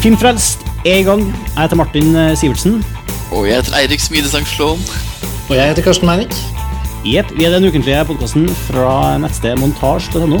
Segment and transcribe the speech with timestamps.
[0.00, 1.20] Filmfrelst er i gang.
[1.20, 2.84] Jeg heter Martin eh, Sivertsen.
[3.36, 4.80] Og jeg heter Eirik Smidesang Slåen.
[5.50, 6.32] Og jeg heter Karsten Meinik.
[7.04, 10.38] Jepp, vi er den ukentlige podkasten fra nettstedet montasj.no.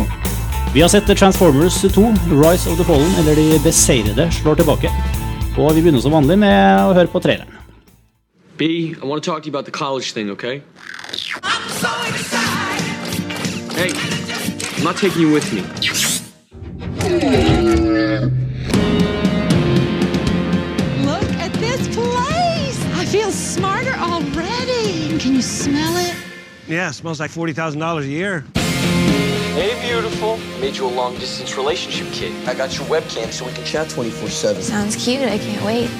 [0.72, 2.06] Vi har sett Transformers 2,
[2.40, 4.88] Rise of the Fallen, eller De beseirede slår tilbake.
[5.58, 7.52] Og vi begynner som vanlig med å høre på traileren.
[8.56, 10.62] B, I want to talk to you about the college thing, okay?
[13.76, 13.92] Hey,
[14.78, 17.59] I'm not taking you with me.
[26.70, 28.44] Yeah, smells like $40,000 a year.
[28.54, 30.36] Hey, beautiful.
[30.60, 32.32] Made you a long distance relationship kit.
[32.46, 34.62] I got your webcam so we can chat 24 7.
[34.62, 35.22] Sounds cute.
[35.22, 35.90] I can't wait.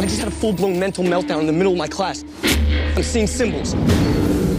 [0.00, 2.24] I just had a full blown mental meltdown in the middle of my class.
[2.96, 3.76] I'm seeing symbols.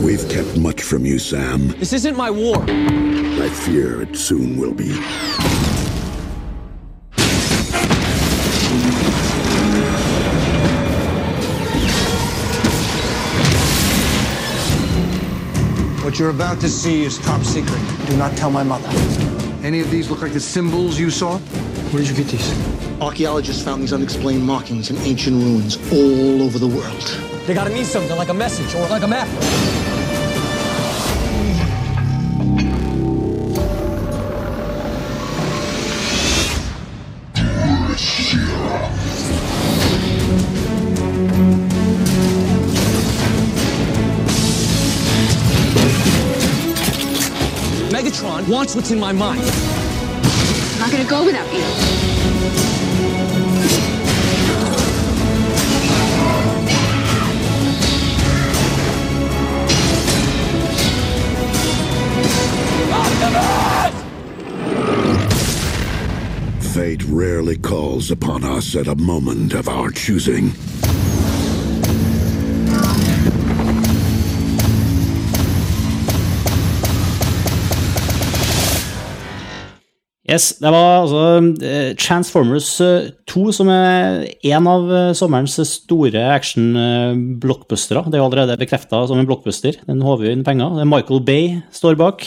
[0.01, 1.67] We've kept much from you, Sam.
[1.79, 2.63] This isn't my war.
[2.67, 4.97] I fear it soon will be.
[16.13, 17.81] What you're about to see is top secret.
[18.05, 18.87] Do not tell my mother.
[19.63, 21.39] Any of these look like the symbols you saw?
[21.39, 23.01] Where did you get these?
[23.01, 27.01] Archaeologists found these unexplained markings in ancient ruins all over the world.
[27.47, 29.27] They gotta mean something like a message or like a map.
[48.53, 49.41] Wants what's in my mind.
[49.41, 51.63] I'm not gonna go without you.
[66.73, 70.51] Fate rarely calls upon us at a moment of our choosing.
[80.33, 81.23] Yes, Det var altså
[81.61, 88.07] eh, Transformers eh, 2 som er en av eh, sommerens store action-blockbustere.
[88.07, 89.77] Det er jo allerede bekrefta som en blockbuster.
[89.85, 90.73] Den håver jo inn penger.
[90.73, 92.25] Det er Michael Bay står bak.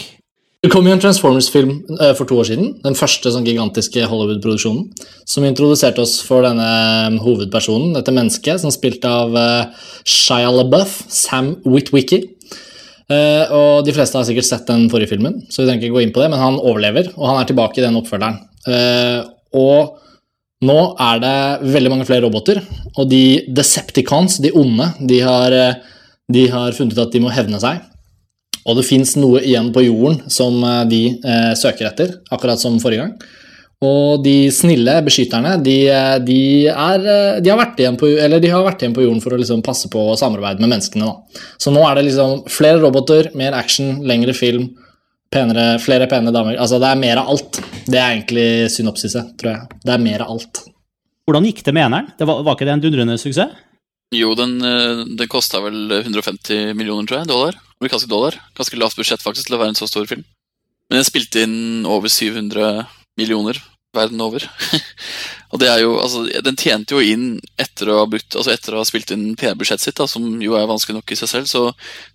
[0.65, 2.71] Det kom jo en Transformers-film eh, for to år siden.
[2.81, 4.87] Den første sånn gigantiske Hollywood-produksjonen.
[5.29, 10.95] Som introduserte oss for denne eh, hovedpersonen, dette mennesket, som spilte av eh, Shia LaBeouf,
[11.13, 12.23] Sam Witwicky.
[13.07, 16.03] Eh, og de fleste har sikkert sett den forrige filmen, så vi trenger ikke gå
[16.03, 18.41] inn på det, men han overlever, og han er tilbake i den oppfølgeren.
[18.67, 19.21] Uh,
[19.55, 21.37] og nå er det
[21.71, 22.59] veldig mange flere roboter,
[22.97, 25.77] og de Decepticons, de onde, de har, eh,
[26.33, 27.79] de har funnet ut at de må hevne seg.
[28.67, 33.05] Og det fins noe igjen på jorden som de eh, søker etter, akkurat som forrige
[33.05, 33.13] gang.
[33.85, 35.75] Og de snille beskytterne, de,
[36.25, 36.39] de,
[36.71, 37.03] er,
[37.43, 39.61] de, har vært igjen på, eller de har vært igjen på jorden for å liksom
[39.65, 41.05] passe på å samarbeide med menneskene.
[41.05, 41.43] Da.
[41.61, 44.71] Så nå er det liksom flere roboter, mer action, lengre film,
[45.33, 46.57] penere, flere pene damer.
[46.57, 47.61] Altså det er mer av alt.
[47.85, 49.79] Det er egentlig synopsiset, tror jeg.
[49.85, 50.63] Det er mer av alt.
[51.27, 52.11] Hvordan gikk det med eneren?
[52.17, 53.53] Det var, var ikke det en dundrende suksess?
[54.15, 57.61] Jo, den, eh, den kosta vel 150 millioner, tror jeg, dollar.
[57.77, 58.41] Amerikanske dollar.
[58.57, 60.23] Ganske lavt budsjett faktisk til å være en så stor film.
[60.87, 62.87] Men den spilte inn over 700
[63.19, 63.59] millioner
[63.95, 64.43] verden over.
[65.51, 68.75] og det er jo, altså, Den tjente jo inn etter å ha, brukt, altså etter
[68.75, 71.49] å ha spilt inn PR-budsjettet sitt, da, som jo er vanskelig nok i seg selv,
[71.49, 71.63] så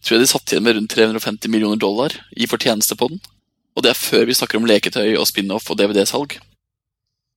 [0.03, 3.23] tror jeg de satt igjen med rundt 350 millioner dollar i fortjeneste på den.
[3.77, 6.37] Og det er før vi snakker om leketøy og spin-off og DVD-salg.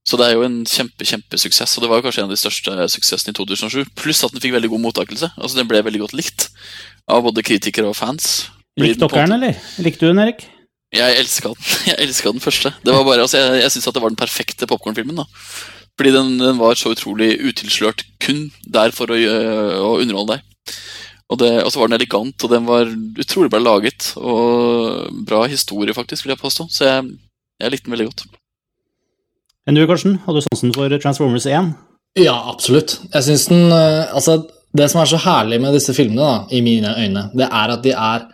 [0.06, 2.38] Så det er jo en kjempe, kjempesuksess, og det var jo kanskje en av de
[2.38, 3.96] største suksessene i 2007.
[3.98, 5.32] Pluss at den fikk veldig god mottakelse.
[5.34, 6.52] Altså Den ble veldig godt likt
[7.10, 8.52] av både kritikere og fans.
[8.78, 9.64] Likte dere den, eller?
[9.82, 10.46] Likte du den, Erik?
[10.96, 11.70] Jeg elska den.
[11.92, 12.72] Jeg elska den første.
[12.86, 15.24] Det var bare, altså, jeg jeg syns det var den perfekte popkornfilmen.
[15.96, 20.80] Fordi den, den var så utrolig utilslørt kun der for å, å underholde deg.
[21.32, 22.90] Og, det, og så var den elegant, og den var
[23.22, 24.12] utrolig bra laget.
[24.20, 26.68] Og bra historie, faktisk, vil jeg påstå.
[26.72, 27.16] Så jeg,
[27.64, 28.26] jeg likte den veldig godt.
[29.66, 30.20] Enn du, Karsten?
[30.28, 31.72] Hadde du sansen for Transformers 1?
[32.22, 33.00] Ja, absolutt.
[33.12, 34.44] Jeg syns den, eh, altså,
[34.76, 37.84] Det som er så herlig med disse filmene, da, i mine øyne, det er at
[37.86, 38.26] de er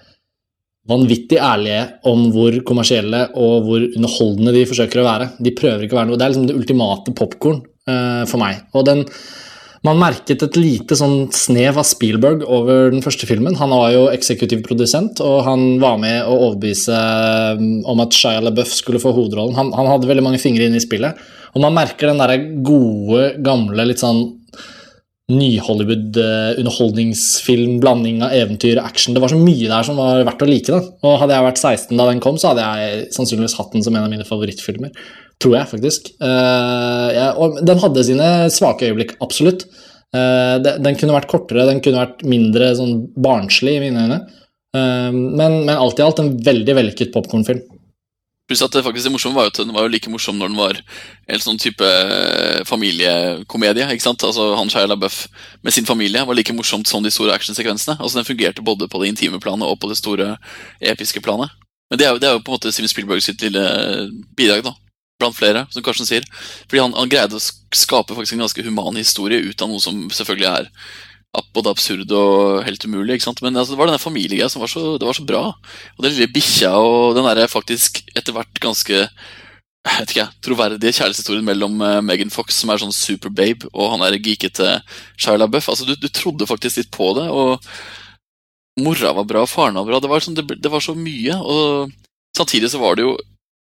[0.89, 5.29] vanvittig ærlige om hvor kommersielle og hvor underholdende de forsøker å være.
[5.43, 8.63] De prøver ikke å være noe, Det er liksom det ultimate popkorn uh, for meg.
[8.73, 9.03] Og den,
[9.85, 13.57] man merket et lite sånn snev av Spielberg over den første filmen.
[13.61, 18.43] Han var jo eksekutiv produsent, og han var med å overbevise eh, om at Shia
[18.45, 19.57] LaBeouf skulle få hovedrollen.
[19.57, 21.17] Han, han hadde veldig mange fingre inne i spillet,
[21.51, 24.21] og man merker den der gode, gamle, litt sånn
[25.31, 29.13] ny-Hollywood-underholdningsfilm, blanding av eventyr og action.
[29.15, 30.71] Det var så mye der som var verdt å like.
[30.71, 30.79] da.
[31.07, 32.81] Og Hadde jeg vært 16 da den kom, så hadde jeg
[33.15, 34.91] sannsynligvis hatt den som en av mine favorittfilmer.
[35.41, 36.01] Tror jeg, faktisk.
[36.21, 39.61] Eh, og den hadde sine svake øyeblikk, absolutt.
[40.11, 44.19] Eh, den kunne vært kortere, den kunne vært mindre sånn barnslig, i mine øyne.
[44.75, 47.63] Eh, men, men alt i alt en veldig vellykket popkornfilm.
[48.51, 50.49] Pluss at det faktisk det morsomme var jo at den var jo like morsom når
[50.51, 50.79] den var
[51.31, 53.85] en sånn type eh, familiekomedie.
[53.93, 54.25] ikke sant?
[54.27, 55.21] Altså Han Shia LaBeouf
[55.63, 57.95] med sin familie var like morsomt som de store actionsekvensene.
[57.95, 60.33] Altså Den fungerte både på det intime planet og på det store
[60.83, 61.47] episke planet.
[61.87, 63.63] Men det er jo, det er jo på en måte Steven Spielberg sitt lille
[64.35, 64.75] bidrag, da.
[65.23, 66.27] Blant flere, som Karsten sier.
[66.65, 70.09] Fordi han, han greide å skape faktisk en ganske human historie ut av noe som
[70.11, 70.71] selvfølgelig er
[71.55, 73.15] både absurd og helt umulig.
[73.15, 73.41] ikke sant?
[73.43, 75.43] Men altså, det var denne familiegreia som var så, det var så bra.
[75.97, 79.05] Og den lille bikkja og den derre faktisk etter hvert ganske
[79.81, 84.03] jeg vet ikke, troverdige kjærlighetshistorien mellom eh, Megan Fox, som er sånn superbabe, og han
[84.03, 84.75] der geekete
[85.17, 85.71] Shia LaBeouf.
[85.73, 87.65] Altså, du, du trodde faktisk litt på det, og
[88.77, 89.99] mora var bra, faren var bra.
[90.03, 91.39] Det var, sånn, det, det var så mye.
[91.41, 91.95] Og
[92.37, 93.15] samtidig så var det jo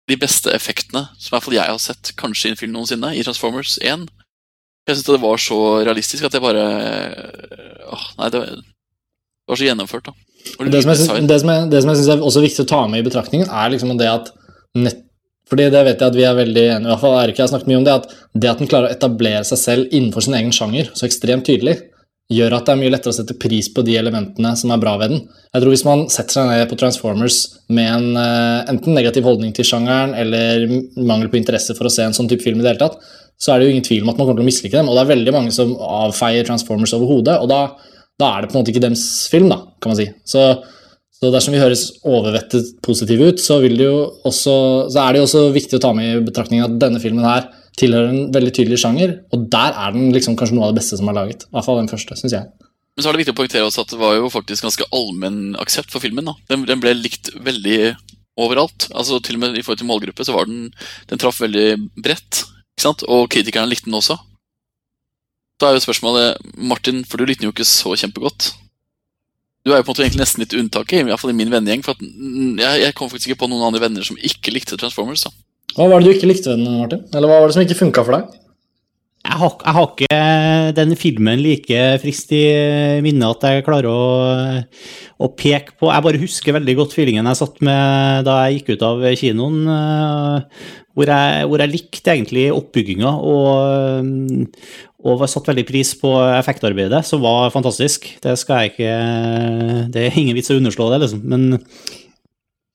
[0.08, 3.12] de beste effektene som i hvert fall jeg har sett kanskje i en film noensinne,
[3.12, 4.08] i Transformers 1.
[4.86, 6.64] Jeg syntes det var så realistisk at jeg bare
[7.90, 10.14] åh, Nei, det, det var så gjennomført, da.
[10.46, 11.26] Det, Det som jeg design.
[11.26, 13.50] det som jeg, det som jeg synes er også viktig å ta med i betraktningen,
[13.50, 14.30] er liksom det at
[14.78, 15.02] nett,
[15.50, 17.46] fordi det vet jeg at vi er veldig enige i, hvert fall Erik ikke jeg
[17.48, 20.26] har snakket mye om det, at det at den klarer å etablere seg selv innenfor
[20.26, 21.76] sin egen sjanger så ekstremt tydelig,
[22.34, 24.96] gjør at det er mye lettere å sette pris på de elementene som er bra
[24.98, 25.20] ved den.
[25.54, 27.36] Jeg tror Hvis man setter seg ned på Transformers
[27.70, 30.66] med en eh, enten negativ holdning til sjangeren eller
[30.98, 32.98] mangel på interesse for å se en sånn type film i det hele tatt,
[33.36, 34.88] så er det jo ingen tvil om at man kommer til å mislike dem.
[34.88, 37.60] Og det er veldig mange som avfeier Transformers over hodet, og da,
[38.20, 40.08] da er det på en måte ikke dems film, da, kan man si.
[40.28, 40.46] Så,
[41.18, 44.56] så dersom vi høres overvettet positive ut, så, også,
[44.92, 47.50] så er det jo også viktig å ta med i betraktningen at denne filmen her
[47.76, 50.96] tilhører en veldig tydelig sjanger, og der er den liksom kanskje noe av det beste
[50.96, 51.44] som er laget.
[51.44, 52.48] I hvert fall den første, syns jeg.
[52.96, 55.40] Men så er det viktig å poengtere også at det var jo faktisk ganske allmenn
[55.60, 56.24] aksept for filmen.
[56.24, 56.32] da.
[56.48, 57.92] Den, den ble likt veldig
[58.40, 58.88] overalt.
[58.96, 60.70] Altså Til og med i forhold til målgruppe så var den
[61.10, 61.66] Den traff veldig
[62.00, 62.46] bredt.
[62.76, 63.06] Ikke sant?
[63.08, 64.18] Og kritikerne likte den også.
[65.56, 68.52] Da er jo spørsmålet, Martin, for du likte den jo ikke så kjempegodt.
[69.64, 71.50] Du er jo på en måte egentlig nesten litt unntaket, i hvert fall i min
[71.50, 71.82] vennegjeng.
[71.82, 75.24] For at jeg, jeg kom faktisk ikke på noen andre venner som ikke likte Transformers.
[75.24, 75.32] da.
[75.76, 77.06] Hva var det du ikke likte ved den, Martin?
[77.16, 78.36] Eller hva var det som ikke funka for deg?
[79.26, 80.18] Jeg har, jeg har ikke
[80.76, 82.44] den filmen like frist i
[83.02, 84.02] minnet at jeg klarer å,
[85.18, 88.76] å peke på Jeg bare husker veldig godt feelingen jeg satt med da jeg gikk
[88.76, 94.08] ut av kinoen, eh, hvor jeg, hvor jeg likte egentlig oppbygginga og,
[95.04, 98.08] og var satt veldig pris på effektarbeidet, som var fantastisk.
[98.24, 98.94] Det skal jeg ikke
[99.92, 101.20] Det er ingen vits å underslå det, liksom.
[101.28, 101.60] Men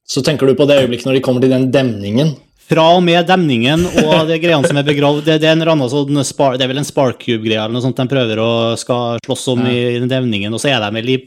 [0.05, 2.35] Så tenker du på det øyeblikket når de kommer til den demningen.
[2.71, 6.21] fra og med demningen og det greiene som er begravd, det, det er en sånn
[6.23, 9.65] spar, det er vel en Spark-Cube-greie eller noe sånt de prøver å skal slåss om
[9.65, 11.17] i, i den demningen, og så er de vel i,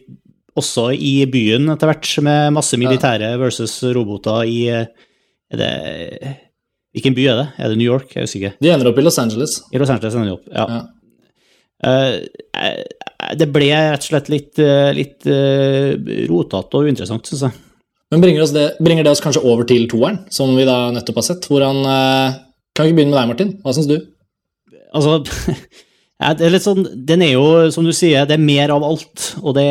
[0.57, 6.35] også i byen etter hvert, med masse militære versus roboter i er det,
[6.95, 7.47] Hvilken by er det?
[7.59, 8.13] Er det New York?
[8.15, 8.59] Jeg er usikker.
[8.63, 9.59] De ender opp i Los Angeles.
[9.75, 10.67] I Los Angeles ender de opp, ja.
[10.71, 10.83] Ja.
[11.85, 12.83] Eh,
[13.35, 15.95] det ble rett og slett litt, eh, litt uh,
[16.29, 17.63] rotete og uinteressant, syns jeg.
[18.13, 21.19] Men bringer, oss det, bringer det oss kanskje over til toeren, som vi da nettopp
[21.19, 21.49] har sett?
[21.51, 22.37] Hvor han eh,
[22.75, 23.51] Kan vi ikke begynne med deg, Martin?
[23.65, 23.97] Hva syns du?
[24.95, 25.17] Altså
[26.23, 28.87] ja, det er litt sånn, Den er jo, som du sier, det er mer av
[28.87, 29.33] alt.
[29.43, 29.67] Og det,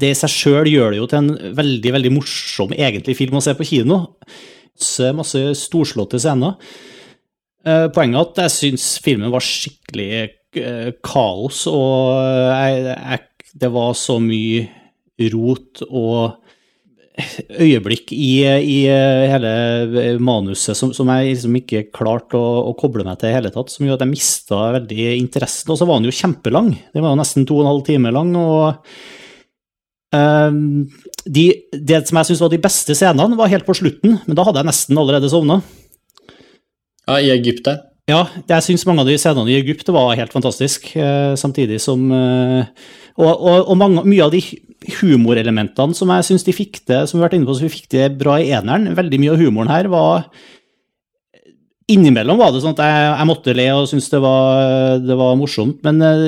[0.00, 3.44] det i seg sjøl gjør det jo til en veldig veldig morsom egentlig film å
[3.44, 4.00] se på kino.
[4.78, 6.56] Masse, masse storslåtte scener.
[7.64, 10.08] Eh, Poenget er at jeg syns filmen var skikkelig
[10.58, 14.64] eh, kaos, og jeg, jeg, det var så mye
[15.32, 16.42] rot og
[17.60, 18.78] øyeblikk i, i
[19.28, 23.52] hele manuset som, som jeg liksom ikke klarte å, å koble meg til i hele
[23.52, 25.72] tatt, som gjorde at jeg mista veldig interessen.
[25.72, 26.72] Og så var den jo kjempelang.
[26.94, 28.32] Den var jo nesten to og en halv time lang.
[28.40, 30.88] og ehm,
[31.26, 34.44] de, Det som jeg syns var de beste scenene, var helt på slutten, men da
[34.46, 35.60] hadde jeg nesten allerede sovna.
[37.06, 37.80] Ja, I Egypt der.
[38.10, 42.10] Ja, jeg syns mange av de scenene i Egypt var helt fantastisk, eh, samtidig som
[42.10, 42.66] eh,
[43.12, 44.40] Og, og, og mange, mye av de
[45.02, 47.74] humorelementene som jeg syns de fikk til, som vi har vært inne på, så vi
[47.74, 50.26] fikk det bra i eneren, veldig mye av humoren her var
[51.92, 55.36] Innimellom var det sånn at jeg, jeg måtte le og syntes det var, det var
[55.36, 56.22] morsomt, men eh,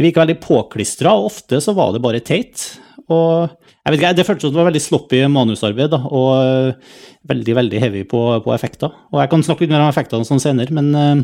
[0.00, 2.62] det virka veldig påklistra, og ofte så var det bare teit.
[3.10, 6.94] Og jeg vet ikke, Det føltes som det var veldig sloppy manusarbeid, da, og eh,
[7.30, 8.92] veldig veldig heavy på, på effekter.
[9.10, 11.22] Og Jeg kan snakke litt mer om effektene sånn senere, men eh,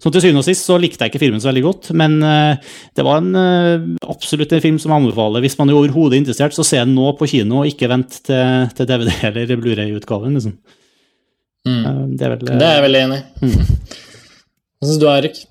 [0.00, 1.90] sånn til syvende og sist så likte jeg ikke filmen så veldig godt.
[1.98, 5.44] Men eh, det var en, absolutt en film som jeg anbefaler.
[5.44, 8.70] Hvis man er overhodet interessert, så se den nå på kino, og ikke vent til,
[8.76, 10.38] til DVD eller Blu-ray-utgaven.
[10.38, 10.56] liksom.
[11.68, 12.16] Mm.
[12.16, 13.50] Det er vel Det er jeg veldig enig i.
[14.80, 15.42] Hva syns du, Eirik?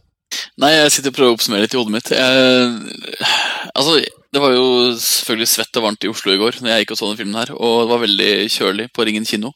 [0.59, 2.09] Nei, jeg sitter og prøver å oppsummere litt i hodet mitt.
[2.09, 3.27] Jeg,
[3.77, 3.99] altså,
[4.29, 6.99] det var jo selvfølgelig svett og varmt i Oslo i går når jeg gikk og
[6.99, 9.49] så den filmen her, og det var veldig kjølig på Ringen kino.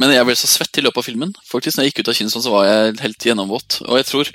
[0.00, 1.34] Men jeg ble så svett i løpet av filmen.
[1.44, 3.82] Faktisk, når jeg gikk ut av kinoen, så var jeg helt gjennomvåt.
[3.84, 4.32] Og jeg tror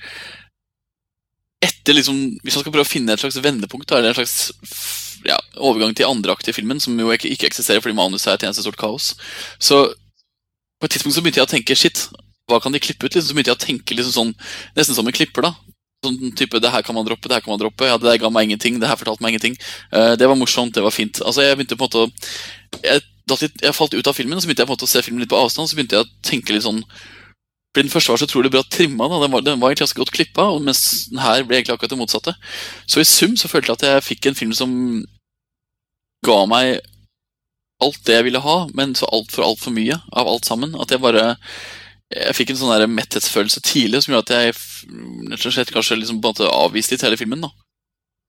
[1.61, 5.19] etter liksom, Hvis man skal prøve å finne et slags vendepunkt, da, eller en slags
[5.25, 8.65] ja, overgang til andre i filmen, som jo ikke eksisterer fordi manuset er et eneste
[8.65, 9.11] stort kaos,
[9.61, 9.83] så
[10.81, 12.07] på et tidspunkt så begynte jeg å tenke shit,
[12.49, 13.13] hva kan de klippe ut?
[13.13, 14.33] Liksom, så begynte jeg å tenke liksom sånn,
[14.77, 15.45] nesten som en klipper.
[15.45, 15.53] da,
[16.01, 17.85] Sånn type, Det her kan man droppe, det her kan man droppe.
[17.85, 19.57] ja, Det der ga meg ingenting, det her fortalte meg ingenting.
[19.93, 21.21] Uh, det var morsomt, det var fint.
[21.21, 23.01] altså Jeg begynte på en måte å jeg,
[23.61, 25.21] jeg falt ut av filmen, og så begynte jeg på en måte å se filmen
[25.21, 25.69] litt på avstand.
[25.69, 26.83] Så begynte jeg å tenke litt sånn
[27.71, 29.07] fordi Den første var så utrolig bra trimma.
[29.07, 29.19] Da.
[29.21, 31.99] Den, var, den var egentlig ganske godt klippa, mens den her ble egentlig akkurat det
[32.01, 32.33] motsatte.
[32.83, 34.73] Så i sum så følte jeg at jeg fikk en film som
[36.27, 36.81] ga meg
[37.81, 40.75] alt det jeg ville ha, men så altfor altfor mye av alt sammen.
[40.83, 41.37] At jeg bare
[42.11, 44.55] jeg fikk en sånn der metthetsfølelse tidlig som gjorde at jeg
[45.31, 47.45] rett og slett kanskje liksom på en måte avviste litt hele filmen.
[47.45, 47.51] da.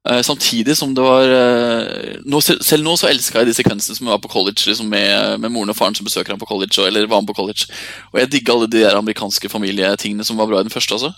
[0.03, 4.09] Uh, samtidig som det var uh, nå, selv, nå så elska jeg de sekvensene som
[4.11, 6.75] var på college liksom med, med, moren og faren som besøker ham på college.
[6.81, 7.69] Og, eller var han på college
[8.11, 10.99] Og jeg digga alle de der amerikanske familietingene som var bra i den første.
[10.99, 11.13] altså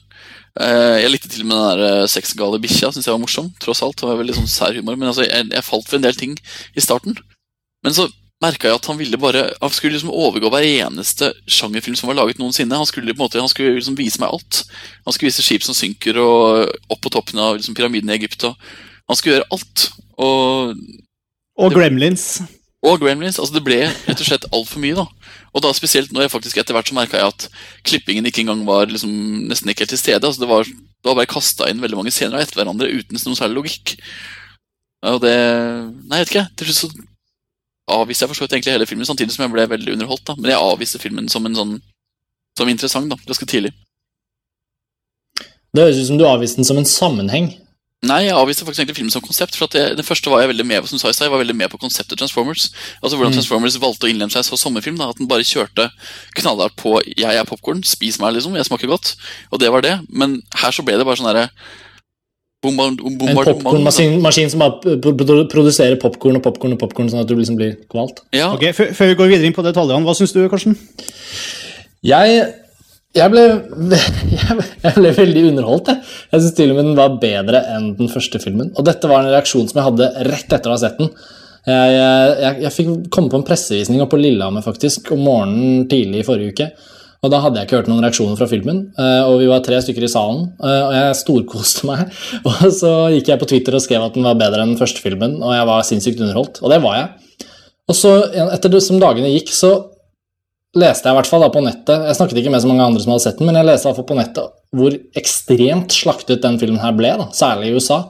[1.00, 2.92] Jeg likte til og med den der sexgale bikkja.
[2.92, 3.49] Synes jeg var morsom.
[3.61, 6.04] Tross alt, det var veldig sånn sær humor Men altså, jeg, jeg falt for en
[6.04, 6.37] del ting
[6.76, 7.16] i starten.
[7.85, 8.09] Men så
[8.45, 12.21] merka jeg at han ville bare Han skulle liksom overgå hver eneste sjangerfilm som var
[12.21, 12.79] laget noensinne.
[12.79, 14.65] Han skulle på en måte, han skulle liksom vise meg alt.
[15.05, 18.47] Han skulle vise skip som synker, og opp på toppen av liksom pyramiden i Egypt.
[18.49, 18.55] Og
[19.09, 19.89] han skulle gjøre alt.
[20.21, 20.85] Og,
[21.61, 22.29] og Gremlins.
[22.85, 23.39] Og Gremlins.
[23.41, 24.99] altså Det ble rett og slett altfor mye.
[24.99, 25.07] da
[25.55, 27.49] Og da spesielt når jeg faktisk etter hvert så merka jeg at
[27.89, 30.23] klippingen ikke engang var liksom nesten ikke helt til stede.
[30.25, 33.41] altså Det var, det var bare kasta inn veldig mange scener etter hverandre uten noen
[33.41, 33.97] særlig logikk.
[35.05, 35.37] Og det
[36.05, 36.47] Nei, jeg vet ikke.
[36.57, 37.11] Til slutt så
[37.91, 40.25] avviste jeg for så vidt egentlig hele filmen, samtidig som jeg ble veldig underholdt.
[40.26, 40.37] da.
[40.38, 41.75] Men jeg avviste filmen som en sånn
[42.59, 43.73] som interessant da, ganske tidlig.
[45.75, 47.49] Det høres ut som du avviste den som en sammenheng.
[48.05, 49.57] Nei, jeg avviste faktisk egentlig filmen som konsept.
[49.57, 51.81] for det, det første var jeg veldig med som sa jeg var veldig med på
[51.81, 52.69] konseptet Transformers.
[53.00, 53.38] Altså Hvordan mm.
[53.38, 54.99] Transformers valgte å innlemme seg så sommerfilm.
[55.00, 55.88] da, At den bare kjørte
[56.37, 58.55] knallhardt på 'jeg er popkorn, spis meg', liksom.
[58.55, 59.17] Jeg smaker godt.
[59.50, 60.00] Og det var det.
[60.09, 61.33] Men her så ble det bare sånn
[62.64, 64.97] derre en popkornmaskin som bare
[65.52, 68.25] produserer popkorn og popkorn og popkorn, sånn at du liksom blir kvalt.
[68.35, 68.52] Ja.
[68.56, 70.76] Ok, Før vi går videre inn på detaljene, hva syns du, Karsten?
[72.04, 72.42] Jeg,
[73.16, 73.44] jeg, ble,
[74.87, 75.92] jeg ble veldig underholdt.
[75.92, 78.73] Jeg, jeg syns til og med den var bedre enn den første filmen.
[78.75, 81.12] Og dette var en reaksjon som jeg hadde rett etter å ha sett den.
[81.64, 86.21] Jeg, jeg, jeg fikk komme på en pressevisning oppe på Lillehammer faktisk, om morgenen tidlig
[86.21, 86.73] i forrige uke.
[87.25, 89.78] Og da hadde jeg ikke hørt noen reaksjoner fra filmen, eh, og vi var tre
[89.81, 90.43] stykker i salen.
[90.61, 92.12] Eh, og jeg storkoste meg.
[92.50, 95.00] Og så gikk jeg på Twitter og skrev at den var bedre enn den første
[95.00, 96.61] filmen, og jeg var sinnssykt underholdt.
[96.61, 97.47] Og det var jeg.
[97.88, 98.12] Og så,
[98.45, 99.73] etter det som dagene gikk, så
[100.76, 103.02] leste jeg i hvert fall da på nettet Jeg snakket ikke med så mange andre
[103.04, 106.43] som hadde sett den, men jeg leste i hvert fall på nettet hvor ekstremt slaktet
[106.43, 108.00] den filmen her ble, da, særlig i USA.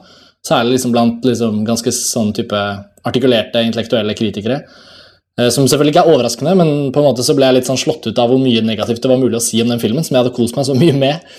[0.45, 2.61] Særlig liksom blant liksom ganske sånn type
[3.05, 4.63] artikulerte intellektuelle kritikere.
[5.35, 7.79] Eh, som selvfølgelig ikke er overraskende, men på en måte så ble jeg litt sånn
[7.79, 10.15] slått ut av hvor mye negativt det var mulig å si om den filmen, som
[10.15, 11.31] jeg hadde kost meg så mye med.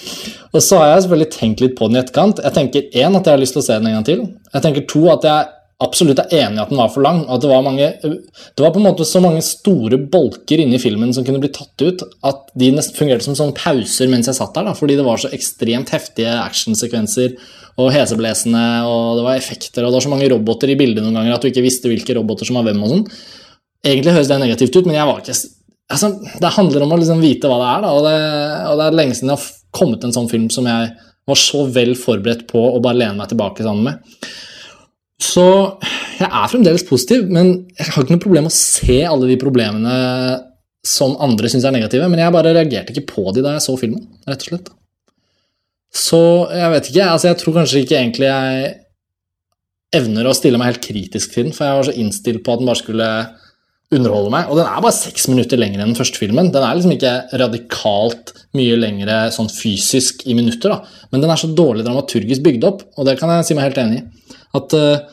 [0.52, 2.42] Og så har jeg selvfølgelig tenkt litt på den i etterkant.
[2.44, 4.26] Jeg tenker én, at jeg har lyst til å se den en gang til.
[4.52, 5.52] Jeg tenker to, at jeg
[5.84, 7.22] absolutt er enig i at den var for lang.
[7.26, 10.80] og at det var, mange, det var på en måte så mange store bolker inni
[10.80, 14.38] filmen som kunne bli tatt ut, at de nesten fungerte som sånne pauser mens jeg
[14.38, 14.70] satt der.
[14.70, 17.36] Da, fordi det var så ekstremt heftige actionsekvenser
[17.80, 21.18] og heseblesende, og det var effekter, og det var så mange roboter i bildet noen
[21.18, 22.80] ganger at du ikke visste hvilke roboter som var hvem.
[22.84, 23.04] og sånn.
[23.86, 26.08] Egentlig høres det negativt ut, men jeg var ikke altså,
[26.42, 28.16] Det handler om å liksom vite hva det er, da, og det,
[28.72, 30.90] og det er lenge siden det har kommet en sånn film som jeg
[31.26, 34.26] var så vel forberedt på å bare lene meg tilbake sammen med.
[35.22, 35.46] Så
[36.20, 39.38] jeg er fremdeles positiv, men jeg har ikke noe problem med å se alle de
[39.40, 39.96] problemene
[40.86, 43.74] som andre syns er negative, men jeg bare reagerte ikke på de da jeg så
[43.80, 44.68] filmen, rett og slett.
[45.96, 46.20] Så
[46.52, 48.74] jeg vet ikke, altså jeg tror kanskje ikke egentlig jeg
[49.96, 52.62] evner å stille meg helt kritisk til den, for jeg var så innstilt på at
[52.62, 53.10] den bare skulle
[53.94, 54.48] underholder meg.
[54.50, 56.50] Og den er bare seks minutter lenger enn den første filmen.
[56.54, 61.04] Den er liksom ikke radikalt mye lengre sånn fysisk i minutter, da.
[61.12, 63.82] men den er så dårlig dramaturgisk bygd opp, og det kan jeg si meg helt
[63.82, 64.34] enig i.
[64.56, 65.04] At, uh,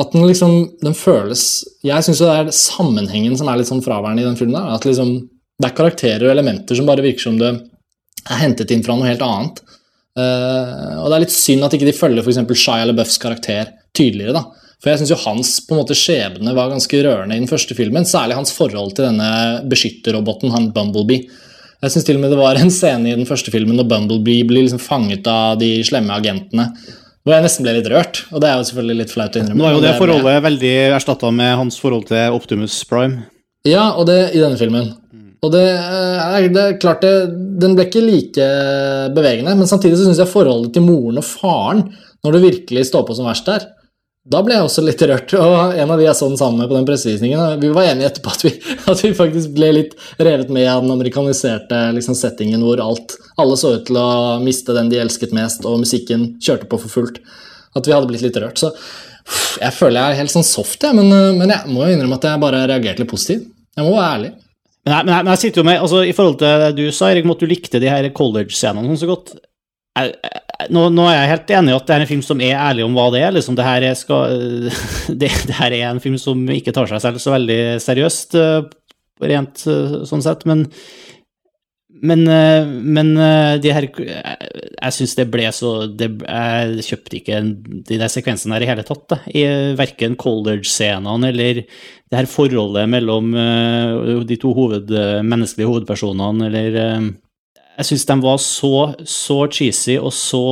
[0.00, 0.52] at den liksom
[0.82, 1.42] Den føles
[1.84, 4.56] Jeg syns det er sammenhengen som er litt sånn fraværende i den filmen.
[4.56, 5.12] der, At liksom
[5.60, 9.06] det er karakterer og elementer som bare virker som det er hentet inn fra noe
[9.06, 9.60] helt annet.
[10.18, 12.42] Uh, og det er litt synd at ikke de følger f.eks.
[12.64, 14.40] Shia LaBeoufs karakter tydeligere.
[14.40, 17.50] da for jeg syns jo hans på en måte skjebne var ganske rørende i den
[17.50, 18.06] første filmen.
[18.08, 21.28] Særlig hans forhold til denne beskytterroboten, han Bumblebee.
[21.82, 24.46] Jeg syns til og med det var en scene i den første filmen når Bumblebee
[24.46, 26.66] blir liksom fanget av de slemme agentene.
[27.22, 29.62] Hvor jeg nesten ble litt rørt, og det er jo selvfølgelig litt flaut å innrømme.
[29.62, 33.28] Nå er jo det forholdet veldig erstatta med hans forhold til Optimus Prime.
[33.62, 34.90] Ja, og det i denne filmen.
[35.42, 37.12] Og det er, det er klart det,
[37.62, 38.48] Den ble ikke like
[39.14, 41.84] bevegende, men samtidig så syns jeg forholdet til moren og faren,
[42.26, 43.68] når det virkelig står på som verst der,
[44.22, 45.32] da ble jeg også litt rørt.
[45.34, 48.12] Og en av de jeg så den sammen med på den pressevisningen, vi var enige
[48.12, 48.52] etterpå at vi,
[48.92, 53.58] at vi faktisk ble litt revet med av den amerikaniserte liksom, settingen hvor alt, alle
[53.58, 57.18] så ut til å miste den de elsket mest, og musikken kjørte på for fullt.
[57.74, 58.62] At vi hadde blitt litt rørt.
[58.62, 58.70] Så
[59.62, 61.10] jeg føler jeg er helt sånn soft, jeg, men,
[61.40, 63.48] men jeg må jo innrømme at jeg bare reagerte litt positivt.
[63.72, 64.34] Jeg må være ærlig.
[64.82, 66.84] Men jeg, men jeg, men jeg sitter jo med, altså I forhold til det du
[66.94, 69.34] sa, Erik, om at du likte de her college-scenene sånn så godt
[69.92, 72.42] jeg, jeg, nå, nå, er jeg helt enig i at det er en film som
[72.44, 73.36] er ærlig om hva det er.
[73.36, 74.36] liksom Det her er, skal,
[75.20, 78.38] det, det her er en film som ikke tar seg selv så veldig seriøst,
[79.22, 79.64] rent
[80.08, 80.46] sånn sett.
[80.48, 80.64] Men,
[82.02, 82.24] men,
[82.96, 83.10] men
[83.62, 87.42] de her Jeg syns det ble så det, Jeg kjøpte ikke
[87.90, 89.04] de der sekvensene her i hele tatt.
[89.12, 89.20] Da.
[89.28, 89.44] I
[89.78, 93.30] verken college-scenene eller det her forholdet mellom
[94.26, 94.88] de to hoved,
[95.28, 97.12] menneskelige hovedpersonene, eller
[97.78, 98.72] Jeg syns de var så,
[99.08, 100.42] så cheesy og så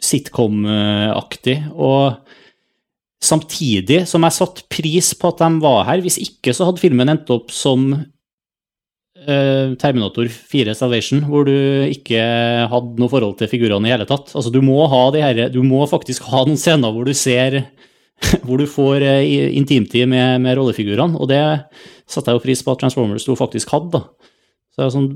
[0.00, 1.58] sitcom-aktig.
[1.76, 2.16] Og
[3.20, 6.04] samtidig som jeg satte pris på at de var her.
[6.04, 7.90] Hvis ikke så hadde filmen endt opp som
[9.28, 11.52] Terminator 4 Salvation, hvor du
[11.90, 12.20] ikke
[12.70, 14.30] hadde noe forhold til figurene i hele tatt.
[14.32, 17.64] Altså, du må, her, du må faktisk ha noen scener hvor du ser
[18.46, 21.42] hvor du får intimtid med, med rollefigurene, og det
[22.08, 23.98] satte jeg jo pris på at Transformers 2 faktisk hadde.
[23.98, 24.32] da.
[24.78, 25.08] Så det er sånn,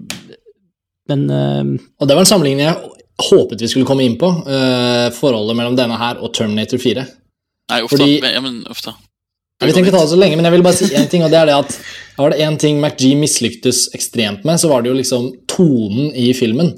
[1.13, 1.69] men uh,
[2.03, 2.91] Og det var en sammenligning jeg
[3.23, 7.05] håpet vi skulle komme inn på, uh, forholdet mellom denne her og Terminator 4.
[7.71, 8.09] Nei, uff da.
[8.33, 8.97] Ja, men uff da.
[9.63, 11.31] Jeg vil ikke ta det så lenge, men jeg vil bare si én ting, og
[11.31, 11.77] det er det at
[12.17, 16.33] var det én ting McG mislyktes ekstremt med, så var det jo liksom tonen i
[16.35, 16.73] filmen.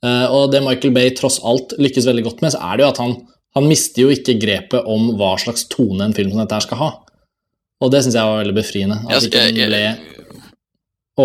[0.00, 2.92] Uh, og det Michael Bay tross alt lykkes veldig godt med, så er det jo
[2.94, 3.12] at han,
[3.58, 6.80] han mister jo ikke grepet om hva slags tone en film som dette her skal
[6.80, 6.90] ha.
[7.82, 8.96] Og det syns jeg var veldig befriende.
[9.04, 9.82] At Jeg- ikke den ble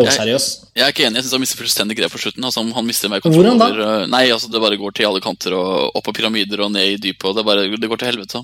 [0.04, 0.46] overseriøs.
[0.78, 1.18] Jeg er ikke enig.
[1.20, 2.44] Jeg syns han mister fullstendig grep på slutten.
[2.48, 3.68] Altså, han mister mer Hvordan da?
[3.74, 6.86] uh, Nei, altså, det bare går til alle kanter og opp på pyramider og ned
[6.94, 7.36] i dypet.
[7.36, 8.44] Det, bare, det går til helvete.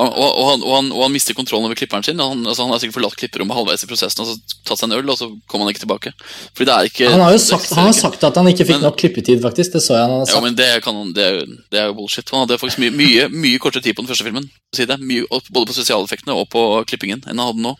[0.00, 2.18] Og, og, og, han, han, og han mister kontrollen over klipperen sin.
[2.18, 4.96] Han, altså, han har sikkert forlatt klipperommet halvveis i prosessen og så tatt seg en
[4.98, 6.12] øl, og så kommer han ikke tilbake.
[6.56, 8.86] Fordi det er ikke Han har jo sagt, har sagt at han ikke fikk Men-
[8.88, 9.72] nok klippetid, faktisk.
[9.76, 10.44] Det så jeg han hadde Ja, sagt.
[10.46, 12.30] men det, kan, det, er jo- det er jo bullshit.
[12.34, 14.48] Han hadde faktisk mye, mye, mye kortere tid på den første filmen.
[14.74, 14.98] Si det.
[15.00, 17.76] Mye, både på spesialeffektene og på klippingen enn han hadde nå.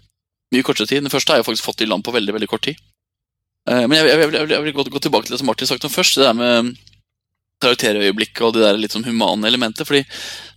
[0.53, 1.03] Mye kortere tid.
[1.07, 2.77] Den første har jeg faktisk fått i land på veldig veldig kort tid.
[3.69, 5.91] Eh, men jeg, jeg, jeg, jeg, vil- gå, gå tilbake til det som Martin snakket
[5.91, 6.17] om først.
[6.21, 6.77] Det der med
[7.61, 9.87] karakterøyeblikket og det der litt sånn humane elementet.
[9.87, 10.05] fordi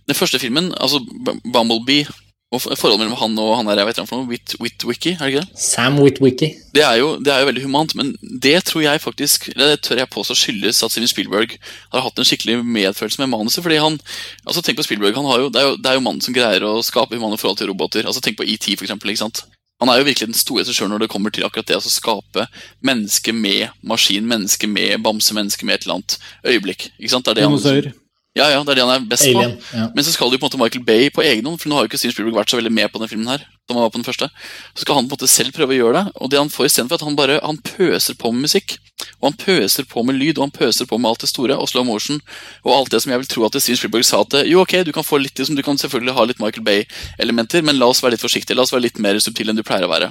[0.08, 1.00] den første filmen, altså
[1.44, 2.06] Bumblebee
[2.54, 5.30] og forholdet mellom han og han der, jeg vet ikke noe, Whit, Witwicky, er det
[5.32, 5.58] ikke det?
[5.58, 6.48] Sam Witwicky.
[6.76, 8.12] Det er, jo, det er jo veldig humant, men
[8.44, 11.56] det tror jeg faktisk eller det tør jeg påstå skyldes at Steven Spielberg
[11.92, 13.64] har hatt en skikkelig medfølelse med manuset.
[13.64, 13.98] fordi han,
[14.46, 16.36] altså Tenk på Spielberg, han har jo, det er jo, det er jo mannen som
[16.36, 18.06] greier å skape humane forhold til roboter.
[18.06, 19.10] altså Tenk på ET, for eksempel.
[19.10, 19.42] ikke sant?
[19.84, 22.46] Han er jo virkelig den store regissøren når det kommer til akkurat det å skape
[22.80, 26.88] menneske med maskin, menneske med bamse, menneske med et eller annet øyeblikk.
[26.96, 27.28] ikke sant?
[27.28, 27.92] Det er det han, Dinosaur.
[28.34, 29.52] Ja, ja, det er det han er best Alien.
[29.54, 29.76] på.
[29.78, 29.84] Ja.
[29.94, 31.84] Men så skal jo på en måte Michael Bay på egen hånd, for nå har
[31.84, 33.44] jo ikke Steven Spielberg vært så veldig med på denne filmen her.
[33.64, 34.26] som han var på den første.
[34.74, 36.66] Så skal han på en måte selv prøve å gjøre det, og det han får
[36.68, 38.74] istedenfor at han bare han pøser på med musikk.
[39.22, 41.70] Og han pøser på med lyd, og han pøser på med alt det store, og
[41.70, 42.20] slow motion,
[42.66, 44.92] og alt det som jeg vil tro at Steven Spielberg sa at jo, ok, du
[44.92, 48.18] kan få litt, liksom, du kan selvfølgelig ha litt Michael Bay-elementer, men la oss være
[48.18, 50.10] litt forsiktige, la oss være litt mer subtile enn du pleier å være.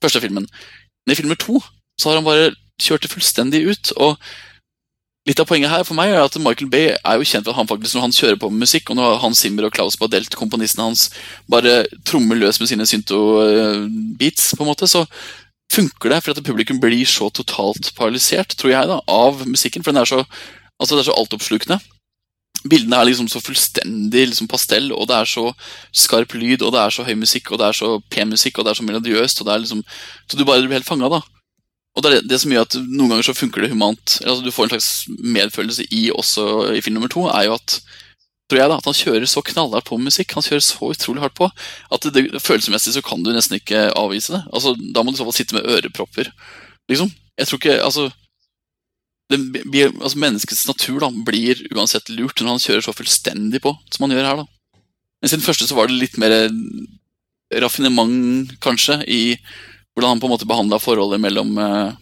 [0.00, 0.46] Første filmen.
[1.04, 1.60] Men i film to
[2.00, 3.92] så har han bare kjørt det fullstendig ut.
[3.96, 4.16] og
[5.26, 7.58] Litt av poenget her for meg er at Michael Bay er jo kjent for at
[7.58, 10.36] han faktisk, når han kjører på med musikk, og når Hans Zimmer og Klaus Badelt,
[10.38, 11.08] komponisten hans,
[11.50, 15.02] bare trommer løs med sine synto-beats, på en måte, så
[15.74, 19.82] funker det for at publikum blir så totalt paralysert, tror jeg, da, av musikken.
[19.82, 20.22] For den er så,
[20.78, 21.82] altså det er så altoppslukende.
[22.70, 25.48] Bildene er liksom så fullstendig liksom pastell, og det er så
[25.90, 28.66] skarp lyd, og det er så høy musikk, og det er så pen musikk, og
[28.66, 29.82] det er så melodiøst, og det er liksom
[30.30, 31.20] Så du bare blir helt fanga, da.
[31.96, 34.18] Og det er det, som gjør at noen ganger så funker det humant.
[34.20, 37.78] Altså Du får en slags medfølelse i også i film nummer to, er jo at
[38.46, 41.22] tror jeg da, at han kjører så knallhardt på med musikk, han kjører så utrolig
[41.24, 41.48] hardt på,
[41.90, 44.42] at det, det, følelsesmessig så kan du nesten ikke avvise det.
[44.52, 46.30] Altså Da må du i så fall sitte med ørepropper,
[46.92, 47.10] liksom.
[47.40, 48.06] Jeg tror ikke Altså
[49.28, 54.04] blir- altså Menneskets natur da blir uansett lurt når han kjører så fullstendig på som
[54.06, 54.36] han gjør her.
[54.36, 54.46] da.
[55.20, 56.30] Men siden første så var det litt mer
[57.62, 59.36] raffinement, kanskje, i
[59.96, 61.96] hvordan han på en måte behandla forholdet mellom eh,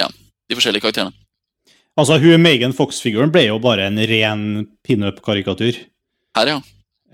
[0.00, 0.08] ja,
[0.48, 1.12] de forskjellige karakterene.
[1.96, 4.42] Altså, hun Megan Fox-figuren ble jo bare en ren
[4.84, 5.78] pinup-karikatur.
[6.36, 6.56] Her, ja.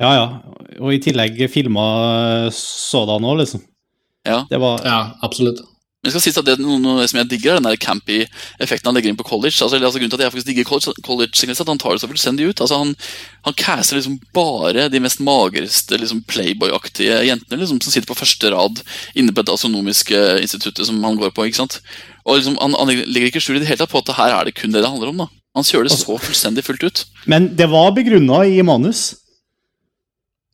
[0.03, 0.25] Ja, ja.
[0.81, 1.85] Og i tillegg filma
[2.55, 3.63] sådan òg, liksom.
[4.27, 4.45] Ja.
[4.51, 5.63] Det var Ja, absolutt.
[6.03, 8.17] Men jeg skal si at det er noe, som jeg digger, er den der campy
[8.59, 9.55] effekten han legger inn på college.
[9.63, 12.09] Altså, altså Grunnen til at jeg faktisk digger college, college at han tar det så
[12.11, 12.63] fullstendig ut.
[12.65, 12.91] Altså Han,
[13.47, 18.51] han caster liksom bare de mest magreste liksom Playboy-aktige jentene liksom, som sitter på første
[18.51, 18.83] rad
[19.15, 21.47] inne på det astronomiske instituttet som han går på.
[21.47, 21.79] ikke sant?
[22.27, 24.51] Og liksom, han, han legger ikke skjul i det hele tatt på at her er
[24.51, 25.23] det kun det det handler om.
[25.23, 25.31] da.
[25.55, 27.07] Han kjører det så fullstendig fullt ut.
[27.31, 29.13] Men det var begrunna i manus.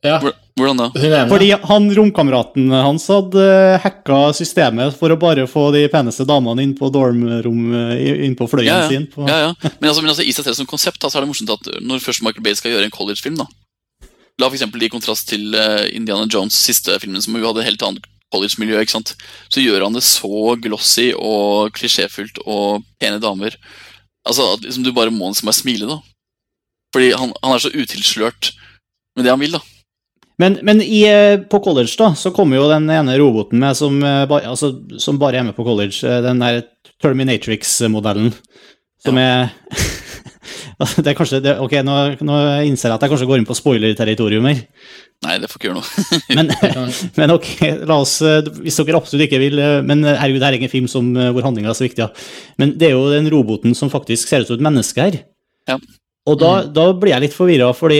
[0.05, 0.19] Ja.
[0.55, 0.87] Hvordan da?
[1.27, 3.43] Fordi han romkameraten hans hadde
[3.83, 8.69] hacka systemet for å bare få de peneste damene inn på dormrom inn på fløyen
[8.69, 8.91] Ja, ja.
[8.91, 9.07] sin.
[9.11, 9.49] På, Ja, ja.
[9.79, 11.71] Men, altså, men altså, i seg selv som konsept da, så er det morsomt at
[11.83, 13.47] når først Michael Bay skal gjøre en collegefilm da,
[14.39, 17.73] La for eksempel i kontrast til eh, Indiana Jones' siste filmen, som jo hadde et
[17.73, 19.15] helt annet college-miljø, ikke sant?
[19.51, 23.57] så gjør han det så glossy og klisjéfullt og pene damer.
[24.27, 25.99] Altså, at liksom, Du bare må liksom bare smile, da.
[26.95, 28.53] Fordi han, han er så utilslørt
[29.17, 29.63] med det han vil, da.
[30.39, 33.97] Men, men i, eh, på college da, så kommer jo den ene roboten med som,
[34.03, 34.71] eh, altså,
[35.01, 36.61] som bare er med på college, eh, den der
[37.03, 38.31] Terminatrix-modellen,
[39.03, 39.49] som er
[40.79, 43.47] Altså, det er kanskje, det, ok, nå, nå innser jeg at jeg kanskje går inn
[43.49, 44.61] på spoiler-territorium her.
[45.25, 46.05] Nei, det får ikke gjøre noe.
[46.37, 46.53] Men,
[47.19, 47.49] men ok,
[47.83, 48.13] la oss,
[48.63, 51.77] hvis dere absolutt ikke vil Men herregud, det er ingen film som, hvor handlinga er
[51.77, 52.07] så viktig.
[52.07, 52.55] Ja.
[52.63, 55.19] Men det er jo den roboten som faktisk ser ut som et menneske her.
[55.67, 55.75] Ja.
[56.31, 57.99] Og da, da blir jeg litt forvirra, fordi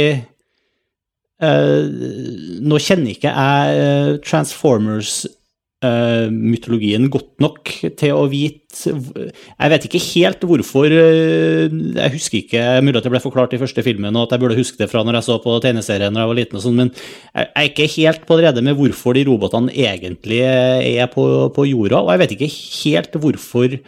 [1.39, 10.43] Nå kjenner ikke jeg eh, Transformers-mytologien godt nok til å vite Jeg vet ikke helt
[10.49, 14.35] hvorfor uh, Jeg husker ikke mulig at det ble forklart i første filmen, og at
[14.35, 16.63] jeg burde huske det fra når jeg så på tegneserien da jeg var liten, og
[16.65, 21.07] sånt, men jeg er ikke helt på det rede med hvorfor de robotene egentlig er
[21.13, 21.23] på,
[21.55, 23.79] på jorda, og jeg vet ikke helt hvorfor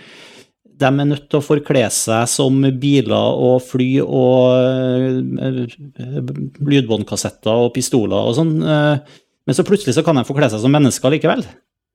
[0.81, 5.75] de er nødt til å forkle seg som biler og fly og eh,
[6.59, 10.73] lydbåndkassetter og pistoler og sånn, eh, men så plutselig så kan de forkle seg som
[10.73, 11.45] mennesker likevel.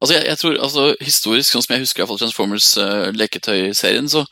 [0.02, 4.26] Altså, jeg, jeg tror, altså, Historisk, sånn som jeg husker fall Transformers-leketøyserien, så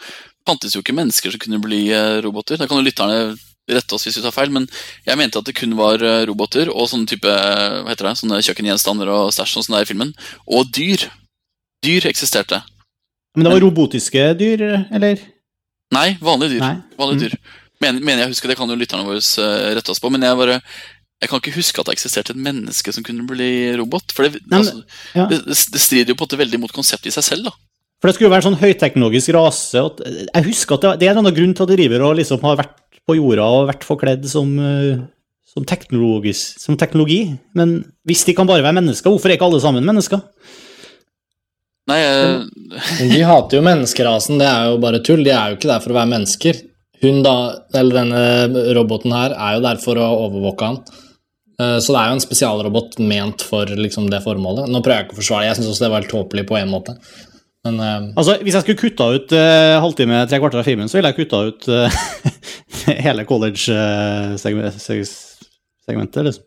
[0.44, 2.60] fantes jo ikke mennesker som kunne bli eh, roboter.
[2.60, 3.34] Da kan jo lytterne
[3.70, 4.66] rette oss hvis vi tar feil, men
[5.06, 8.16] jeg mente at det kun var eh, roboter og sånne type, eh, hva heter det,
[8.20, 10.12] sånne kjøkkengjenstander og stæsj sånn i filmen.
[10.52, 11.08] Og dyr.
[11.84, 12.60] Dyr eksisterte.
[13.34, 15.22] Men det var robotiske dyr, eller?
[15.94, 16.64] Nei, vanlige dyr.
[16.64, 16.74] Nei.
[16.98, 17.38] Vanlige dyr.
[17.82, 20.38] Men, mener jeg husker, Det kan jo lytterne våre eh, rette oss på, men jeg
[20.38, 20.60] bare
[21.22, 24.12] jeg kan ikke huske at det eksisterte et menneske som kunne bli robot.
[24.12, 24.82] For det, Nei, altså,
[25.16, 25.24] ja.
[25.30, 27.48] det, det strider jo på en måte veldig mot konseptet i seg selv.
[27.48, 27.54] da.
[28.02, 29.80] For det skulle jo være en sånn høyteknologisk rase.
[30.04, 32.42] Jeg husker at det, det er en annen grunn til at de driver og liksom
[32.44, 32.74] har vært
[33.08, 35.00] på jorda og vært forkledd som, eh,
[35.48, 37.22] som, som teknologi.
[37.56, 40.20] Men hvis de kan bare være mennesker, hvorfor er ikke alle sammen mennesker?
[41.90, 45.24] Nei, jeg, De hater jo menneskerasen, det er jo bare tull.
[45.26, 46.54] De er jo ikke der for å være mennesker.
[47.04, 47.34] Hun da,
[47.76, 48.22] eller denne
[48.78, 50.78] roboten her, er jo der for å overvåke han.
[51.60, 54.70] Eh, Så det er jo en spesialrobot ment for liksom det formålet.
[54.70, 56.56] Nå prøver jeg ikke å forsvare det, jeg syns også det var helt tåpelig på
[56.58, 56.92] en måte.
[57.64, 58.02] Men uh...
[58.16, 61.20] Altså, Hvis jeg skulle kutta ut uh, halvtime, tre kvarter av filmen, så ville jeg
[61.22, 61.88] kutta ut uh,
[63.06, 66.22] hele college-segmentet.
[66.28, 66.44] liksom.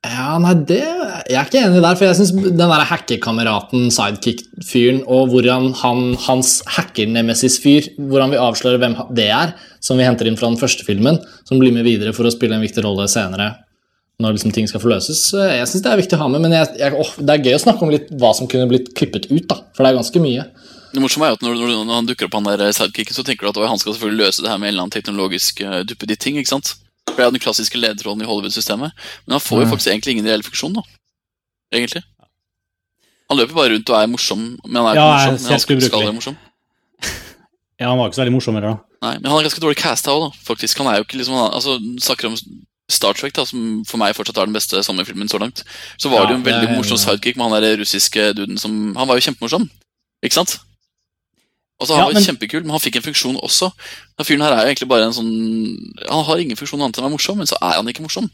[0.00, 5.02] Ja, nei, det Jeg er ikke enig der, for jeg syns den der hackekameraten, sidekick-fyren,
[5.04, 9.52] og hvordan han, hans hacker-nemesis-fyr, hvordan vi avslører hvem det er,
[9.84, 12.56] som vi henter inn fra den første filmen, som blir med videre for å spille
[12.56, 13.52] en viktig rolle senere,
[14.24, 15.20] når liksom ting skal forløses.
[15.36, 17.60] Jeg syns det er viktig å ha med, men jeg, jeg, oh, det er gøy
[17.60, 20.24] å snakke om litt hva som kunne blitt klippet ut, da, for det er ganske
[20.24, 20.48] mye.
[20.96, 23.52] det morsomme er at når, når, han dukker opp, han der sidekicken, så tenker du
[23.52, 26.40] at han skal selvfølgelig løse det her med en eller annen teknologisk uh, duppeditt-ting.
[26.40, 26.78] ikke sant?
[27.20, 28.94] Er jo den klassiske lederrollen i Hollywood-systemet.
[29.26, 30.82] Men han får jo faktisk egentlig ingen reell funksjon, da.
[31.74, 32.02] Egentlig.
[33.30, 35.44] Han løper bare rundt og er morsom, men han er Ja, ikke morsom.
[35.44, 36.38] Men han skal, skal være morsom.
[37.80, 39.06] Ja, Han var ikke så veldig morsom heller, da.
[39.06, 40.40] Nei, men han er ganske dårlig casta òg, da.
[40.44, 40.80] Faktisk.
[40.82, 42.34] Han er jo ikke liksom han, altså, Snakker om
[42.90, 45.62] Star Trek, da, som for meg fortsatt er den beste sommerfilmen så langt.
[45.96, 48.74] Så var Ja, det jo en veldig morsom sidekick med han der russiske duden som
[48.98, 49.64] Han var jo kjempemorsom,
[50.26, 50.58] ikke sant?
[51.80, 53.70] Og så Han Ja, var men- kjempekul, men han fikk en funksjon også.
[54.20, 55.32] Den fyren her er jo egentlig bare en sånn
[56.10, 58.30] Han har ingen funksjon annet enn å være morsom, men så er han ikke morsom.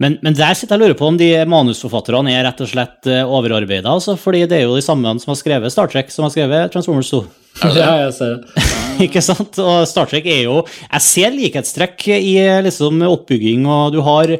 [0.00, 3.04] Men, men der sitter jeg og lurer på om de manusforfatterne er rett og slett
[3.10, 3.84] uh, overarbeida.
[3.92, 6.72] Altså, fordi det er jo de samme som har skrevet Star Trek, som har skrevet
[6.72, 7.20] Transformers 2.
[7.76, 8.64] Ja, jeg ser det.
[9.04, 9.58] ikke sant?
[9.60, 12.32] Og Star Trek er jo Jeg ser likhetstrekk i
[12.64, 14.30] liksom oppbygging, og du har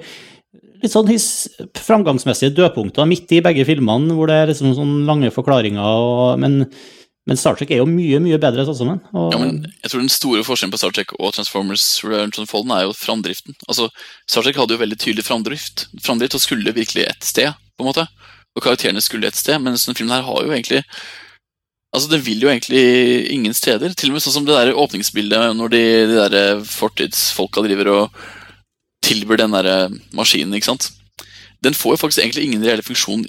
[0.80, 1.26] litt sånn his,
[1.76, 6.62] framgangsmessige dødpunkter midt i begge filmene, hvor det er liksom sånn lange forklaringer, og, men,
[7.30, 9.00] men Star Trek er jo mye, mye bedre sånn sammen.
[9.14, 12.74] Og, Ja, men jeg tror Den store forskjellen på Star Trek og Transformers Return Fallen
[12.74, 13.54] er jo framdriften.
[13.70, 13.86] Altså,
[14.26, 17.54] Star Trek hadde jo veldig tydelig framdrift, framdrift og skulle virkelig et sted.
[17.78, 18.08] på en måte.
[18.58, 20.82] Og karakterene skulle et sted, mens denne filmen her har jo egentlig
[21.94, 23.94] Altså, Den vil jo egentlig ingen steder.
[23.94, 28.20] Til og med sånn som det der åpningsbildet når de, de der fortidsfolka driver og
[29.02, 30.54] tilbyr den der maskinen.
[30.54, 30.90] ikke sant?
[31.62, 33.26] Den får jo faktisk egentlig ingen reell funksjon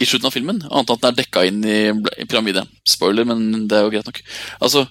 [0.00, 1.78] i slutten av filmen, annet enn at den er dekka inn i,
[2.22, 2.64] i pyramide.
[2.88, 4.20] Spoiler, men det er jo greit nok.
[4.60, 4.86] Altså,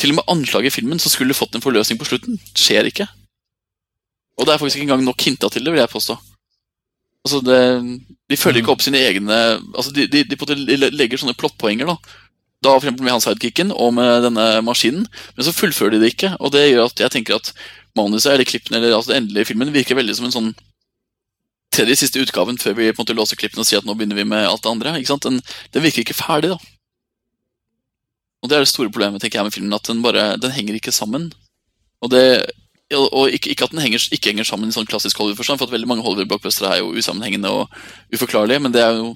[0.00, 2.38] Til og med anslaget i filmen så skulle fått en forløsning på slutten.
[2.56, 3.04] Skjer ikke.
[4.40, 6.16] Og det er faktisk ikke engang nok hinta til det, vil jeg påstå.
[7.26, 7.58] Altså, det,
[8.32, 9.36] De følger ikke opp sine egne
[9.74, 11.98] altså De, de, de, legger sånne plottpoenger, da.
[12.64, 15.04] Da for med han sidekicken og med denne maskinen,
[15.36, 16.34] men så fullfører de det ikke.
[16.40, 17.52] Og det gjør at jeg tenker at
[17.96, 20.50] manuset eller klippene eller altså den endelige filmen virker veldig som en sånn
[21.70, 24.18] tredje siste utgaven før vi på en måte låser klippene og sier at nå begynner
[24.18, 24.96] vi med alt det andre.
[24.98, 25.26] ikke sant?
[25.26, 25.40] Den,
[25.74, 26.58] den virker ikke ferdig, da.
[28.40, 30.78] Og det er det store problemet tenker jeg med filmen, at den bare, den henger
[30.78, 31.28] ikke sammen.
[32.00, 32.24] Og, det,
[32.96, 35.74] og ikke, ikke, at den henger, ikke henger sammen i sånn klassisk Hollywood-forstand, for at
[35.74, 37.68] veldig mange Hollywood-blockbustere er jo usammenhengende og
[38.14, 39.12] uforklarlige, men det er jo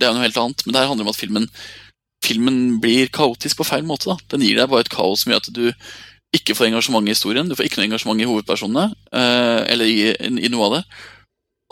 [0.00, 0.64] det er noe helt annet.
[0.64, 1.48] Men det her handler om at filmen,
[2.24, 4.10] filmen blir kaotisk på feil måte.
[4.10, 4.16] da.
[4.34, 5.66] Den gir deg bare et kaos som gjør at du
[6.32, 9.98] ikke får engasjement i historien, du får ikke noe engasjement i hovedpersonene, eh, eller i,
[10.46, 10.82] i noe av det.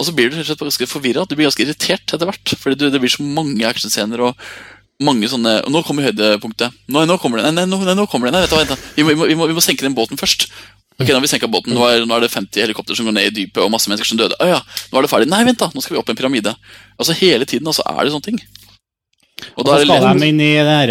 [0.00, 1.26] Og så blir du rett ganske forvirra.
[1.28, 2.54] Du blir ganske irritert etter hvert.
[2.56, 4.50] Fordi det blir så mange actionscener og
[5.04, 6.76] mange sånne og Nå kommer høydepunktet.
[6.92, 7.52] Nei, nå kommer det.
[7.56, 8.36] Nei, nå, nei, nå kommer det.
[8.36, 10.48] Nei, du, vent, vi, må, vi, må, vi, må, senke den båten først.
[11.00, 11.76] Ok, Nå har vi senka båten.
[11.76, 14.08] Nå er, nå er, det 50 helikopter som går ned i dypet, og masse mennesker
[14.08, 14.36] som døde.
[14.36, 15.28] Å ja, nå er det ferdig.
[15.32, 15.70] Nei, vent, da.
[15.72, 16.56] Nå skal vi opp en pyramide.
[17.00, 18.40] Altså Hele tiden altså, er det sånne ting.
[19.56, 20.90] Og så skal det, de inn i det, her,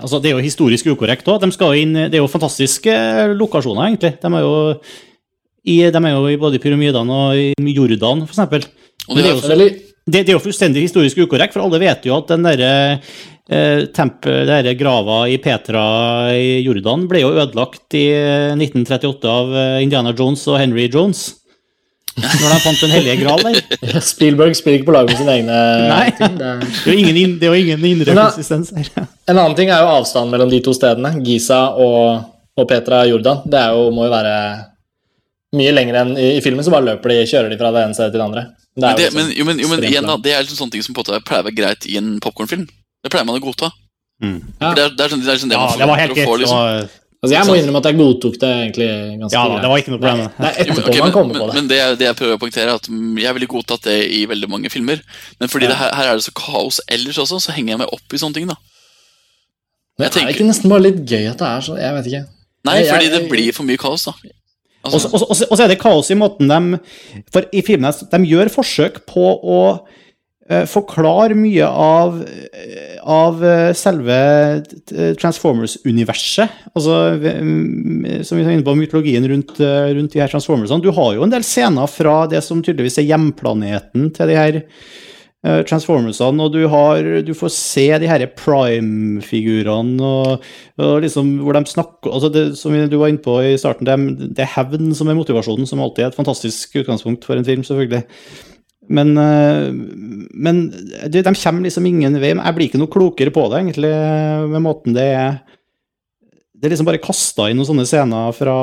[0.00, 1.44] altså, det er jo historisk ukorrekt òg.
[1.44, 2.94] De det er jo fantastiske
[3.36, 4.14] lokasjoner, egentlig.
[4.22, 4.54] De er jo
[5.62, 8.40] i, de er jo både i pyramidene og i Jordan, f.eks.
[8.52, 8.62] Det,
[9.14, 12.46] det, er det, det er jo fullstendig historisk ukorrekt, for alle vet jo at den
[12.46, 15.84] derre eh, tempel, grava i Petra
[16.34, 18.08] i Jordan ble jo ødelagt i
[18.56, 21.28] 1938 av eh, Indiana Jones og Henry Jones.
[22.12, 24.02] Når de fant den hellige gral der.
[24.12, 25.60] Spielberg spiller ikke på lag med sine egne
[25.94, 26.34] Nei, ting.
[26.36, 29.06] Det er, det er jo ingen, det er ingen indre konsistens her.
[29.30, 32.26] En annen ting er jo avstanden mellom de to stedene, Giza og,
[32.58, 33.46] og Petra Jordan.
[33.46, 34.36] Det jo, må jo være
[35.56, 37.96] mye lenger enn i, i, filmen, så bare løper de, kjører de fra det ene
[37.96, 38.44] stedet til det andre.
[38.72, 40.84] Det men, det, men, jo, men, jo, men igjen da, det er liksom sånne ting
[40.86, 42.64] som på en måte pleier å være greit i en popkornfilm.
[43.04, 43.68] Det pleier man å godta.
[44.22, 44.38] Mm.
[44.62, 44.72] Ja.
[44.72, 46.16] Det, er, det, er sånn, det, er sånn det ja, man det var helt.
[46.16, 46.90] Liksom.
[47.22, 48.86] Altså, jeg må innrømme at jeg godtok det egentlig
[49.20, 50.22] ganske Ja, det var ikke noe problem.
[50.26, 51.54] Det er etterpå okay, man kommer på det.
[51.54, 52.88] Men det, det, jeg prøver å poengtere, er at
[53.22, 55.04] jeg ville godtatt det i veldig mange filmer.
[55.38, 55.76] Men fordi ja.
[55.78, 58.40] her, her, er det så kaos ellers også, så henger jeg meg opp i sånne
[58.40, 58.58] ting, da.
[60.00, 60.24] Men jeg tenker...
[60.24, 61.78] Er det ikke nesten bare litt gøy at det er sånn?
[61.84, 62.24] Jeg vet ikke.
[62.66, 64.34] Nei, fordi jeg, jeg, det blir for mye kaos, da.
[64.82, 65.08] Altså.
[65.14, 66.78] Og, så, er det kaos i måten de
[67.32, 72.18] For i filmene de gjør forsøk på å uh, forklare mye av,
[73.06, 74.16] av uh, selve
[75.20, 76.58] Transformers-universet.
[76.74, 76.98] Altså,
[78.26, 80.82] som vi var inne på, mytologien rundt, rundt de her Transformersene.
[80.82, 84.62] Du har jo en del scener fra det som tydeligvis er hjemplaneten til de her
[84.62, 85.11] Eh,
[85.42, 90.44] Transformersene, og du, har, du får se de her prime-figurene og,
[90.78, 94.28] og, liksom hvor de snakker altså det, Som du var inne på i starten, det,
[94.38, 97.66] det er hevn som er motivasjonen, som alltid er et fantastisk utgangspunkt for en film,
[97.66, 98.04] selvfølgelig.
[98.90, 99.72] Men, eh,
[100.34, 100.62] men
[101.10, 102.32] de, de kommer liksom ingen vei.
[102.34, 103.92] Jeg blir ikke noe klokere på det, egentlig,
[104.52, 105.42] med måten det er
[106.52, 108.56] Det er liksom bare kasta inn noen sånne scener fra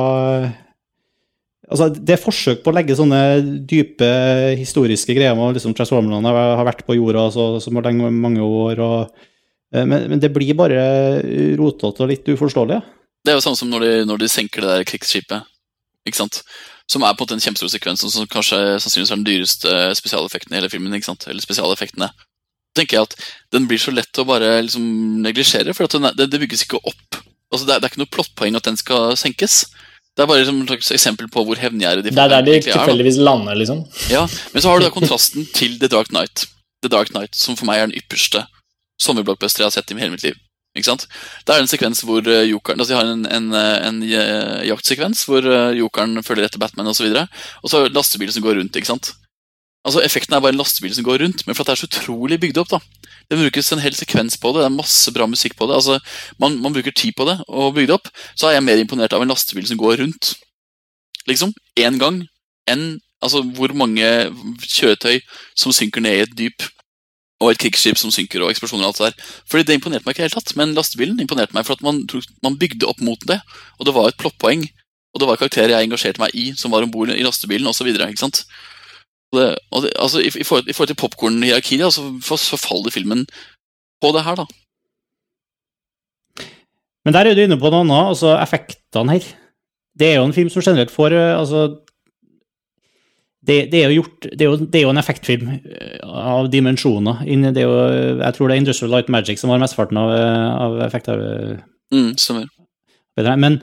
[1.70, 3.20] Altså, det er forsøk på å legge sånne
[3.70, 4.08] dype
[4.58, 8.82] historiske greier om liksom Transformerne har vært på jorda så, så lenge, mange år.
[8.82, 9.28] Og,
[9.76, 10.82] eh, men, men, det blir bare
[11.60, 12.80] rotete og litt uforståelig.
[13.22, 15.46] Det er jo samme som når de, når de senker det der krigsskipet.
[16.10, 16.42] ikke sant?
[16.90, 20.72] Som er på en kjempestor sekvens, som kanskje sannsynligvis er den dyreste spesialeffekten i hele
[20.74, 20.96] filmen.
[20.98, 21.28] ikke sant?
[21.30, 22.10] Eller spesialeffektene.
[22.78, 23.16] Tenker jeg at
[23.54, 27.22] Den blir så lett å bare liksom neglisjere, for det, det, bygges ikke opp.
[27.54, 29.68] Altså det, er, det er ikke noe plottpoeng at den skal senkes.
[30.20, 33.22] Det er bare et slags eksempel på hvor hevngjerrige de Det er der de tilfeldigvis
[33.24, 33.86] lander, liksom.
[34.12, 36.44] Ja, Men så har du da kontrasten til The Dark Knight.
[36.84, 38.44] The Dark Knight, Som for meg er den ypperste
[39.00, 40.36] sommerblockbuster jeg har sett i hele mitt liv.
[40.76, 41.08] Ikke sant?
[41.48, 44.60] Det er en sekvens hvor uh, jokeren altså De har en, en, eh, en, uh,
[44.68, 45.48] jaktsekvens hvor
[45.80, 47.08] jokeren følger etter Batman osv.
[47.08, 47.24] Og, så
[47.64, 48.76] og så lastebiler som går rundt.
[48.76, 49.14] ikke sant?
[49.88, 51.88] Altså Effekten er bare en lastebil som går rundt, men for at det er så
[51.88, 52.74] utrolig bygd opp.
[52.74, 52.80] da.
[53.32, 55.78] Det brukes en hel sekvens på det, det er masse bra musikk på det.
[55.80, 56.00] altså
[56.42, 58.10] Man, man bruker tid på det og bygd opp.
[58.36, 60.34] Så er jeg mer imponert av en lastebil som går rundt,
[61.30, 62.26] liksom, én gang,
[62.68, 64.04] enn altså, hvor mange
[64.66, 65.22] kjøretøy
[65.56, 66.68] som synker ned i et dyp,
[67.40, 69.36] og et krigsskip som synker, og eksplosjoner og alt det der.
[69.48, 72.04] Fordi Det imponerte meg ikke helt tatt, men lastebilen imponerte meg for at man,
[72.44, 73.40] man bygde opp mot det.
[73.80, 74.66] Og det var et plottpoeng,
[75.14, 77.88] og det var karakterer jeg engasjerte meg i, som var om bord i lastebilen osv.
[79.36, 79.46] Det,
[79.84, 83.28] det, altså, i, i, forhold, i forhold til popkorn-hierarkiet så, så faller filmen
[84.02, 84.48] på det her, da.
[87.06, 89.28] Men der er du inne på noe annet, altså effektene her.
[90.00, 91.68] Det er jo en film som generelt får eh, altså
[93.40, 97.24] det, det, er gjort, det, er jo, det, er jo, en effektfilm eh, av dimensjoner.
[97.26, 97.78] Det er jo,
[98.20, 101.24] jeg tror det er Industrial Light Magic som har mesteparten av, eh, av effekter.
[101.94, 102.50] Mm, stemmer.
[103.40, 103.62] Men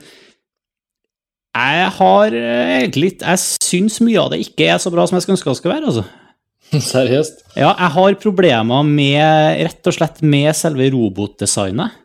[1.57, 5.37] jeg har egentlig Jeg syns mye av det ikke er så bra som jeg skulle
[5.37, 6.05] ønske det skulle være, altså.
[6.93, 7.45] Seriøst?
[7.55, 11.95] Ja, jeg har problemer med rett og slett med selve robotdesignet.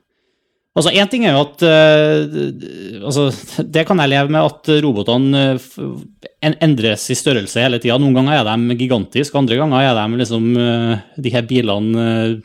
[0.73, 3.27] Altså, Én ting er jo at uh, altså,
[3.75, 7.99] Det kan jeg leve med at robotene uh, endres i størrelse hele tida.
[8.01, 12.39] Noen ganger er de gigantiske, andre ganger er de liksom uh, de her bilene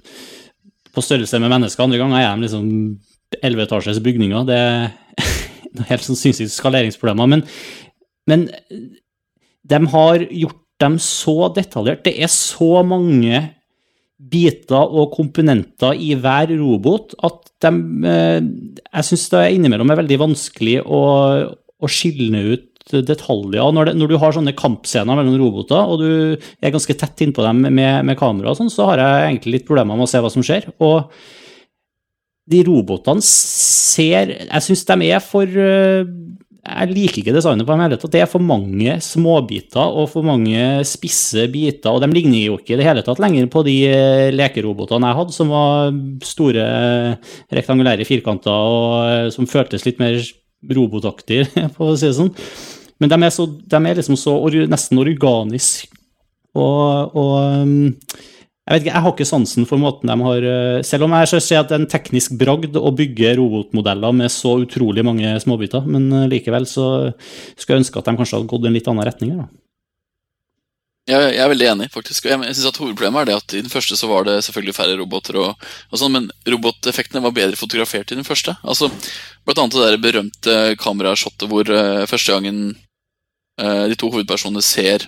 [0.91, 1.86] på størrelse med mennesker.
[1.86, 4.43] Andre ganger er de liksom elleveetasjes bygninger.
[4.50, 4.62] Det
[5.89, 7.29] helt sånn sinnssykt skaleringsproblemer.
[7.29, 7.43] Men,
[8.29, 8.47] men
[9.67, 12.03] de har gjort dem så detaljert.
[12.05, 13.43] Det er så mange
[14.17, 17.69] biter og komponenter i hver robot at de
[18.09, 21.01] eh, Jeg syns det innimellom er veldig vanskelig å,
[21.53, 23.71] å skille ut detaljer.
[23.73, 27.43] Når, det, når, du har sånne kampscener mellom roboter, og du er ganske tett innpå
[27.43, 30.21] dem med, med kamera, og sånn, så har jeg egentlig litt problemer med å se
[30.23, 30.69] hva som skjer.
[30.79, 31.11] Og
[32.47, 36.07] de robotene ser Jeg syns de er for eh,
[36.67, 38.12] jeg liker ikke designet på dem hele tatt.
[38.12, 41.93] Det er for mange småbiter og for mange spisse biter.
[41.93, 45.19] Og de ligner jo ikke i det hele tatt lenger på de eh, lekerobotene jeg
[45.21, 45.93] hadde, som var
[46.27, 46.65] store,
[47.55, 50.19] rektangulære firkanter og eh, som føltes litt mer
[50.75, 52.33] robotaktige, på å si det sånn.
[52.99, 54.33] Men de er, så, de er liksom så
[54.65, 55.91] nesten organisk
[56.57, 57.93] Og, og
[58.67, 61.39] jeg vet ikke, jeg har ikke sansen for måten de har eh, Selv om jeg
[61.39, 65.88] ser at det er en teknisk bragd å bygge robotmodeller med så utrolig mange småbiter,
[65.88, 66.88] men eh, likevel så
[67.56, 69.39] skulle jeg ønske at de kanskje hadde gått i en litt annen retning.
[69.39, 69.47] da.
[71.08, 72.25] Jeg, er veldig enig, faktisk.
[72.27, 74.97] Jeg, synes at Hovedproblemet er det at i den første så var det selvfølgelig færre
[74.99, 78.58] roboter, og, og sånn, men roboteffektene var bedre fotografert i den første.
[78.67, 78.91] Altså,
[79.47, 82.58] Blant annet det der berømte kamerashotet hvor uh, første gangen
[83.63, 85.08] uh, de to hovedpersonene ser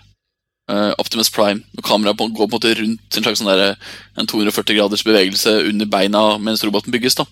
[1.01, 1.63] Optimus Prime.
[1.75, 3.75] Når kameraet går på en måte rundt en slags sånn der,
[4.19, 7.17] en 240 graders bevegelse under beina mens roboten bygges.
[7.17, 7.25] da.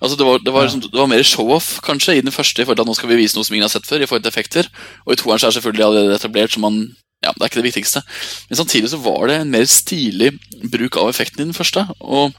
[0.00, 2.64] Altså Det var, det var, liksom, det var mer show-off kanskje i den første, i
[2.64, 4.02] forhold til at nå skal vi vise noe som ingen har sett før.
[4.02, 4.68] i forhold til effekter,
[5.06, 7.70] Og i toeren så er selvfølgelig allerede etablert, så man, ja, det er ikke det
[7.70, 8.02] viktigste.
[8.50, 10.38] Men samtidig så var det en mer stilig
[10.70, 11.86] bruk av effekten i den første.
[12.00, 12.34] og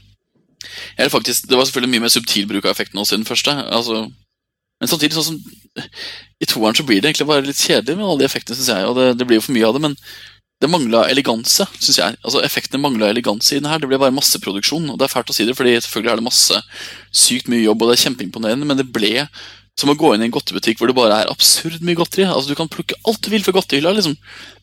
[0.98, 3.50] jeg faktisk, Det var selvfølgelig mye mer subtil bruk av effekten også i den første.
[3.50, 4.10] altså
[4.80, 5.84] men samtidig, sånn som
[6.42, 8.88] i toeren så blir det egentlig bare litt kjedelig med alle de effektene, syns jeg.
[8.88, 9.94] Og det, det, blir jo for mye av det, men
[10.60, 12.16] det mangla eleganse, syns jeg.
[12.22, 13.80] Altså Effektene mangla eleganse i den her.
[13.80, 14.88] Det ble bare masseproduksjon.
[14.92, 16.60] Og det er fælt å si det, fordi selvfølgelig er det masse
[17.24, 19.14] sykt mye jobb, og det er kjempeimponerende, men det ble
[19.76, 22.24] som å gå inn i en godtebutikk hvor det bare er absurd mye godteri.
[22.28, 24.16] Altså Du kan plukke alt du vil fra godtehylla, liksom.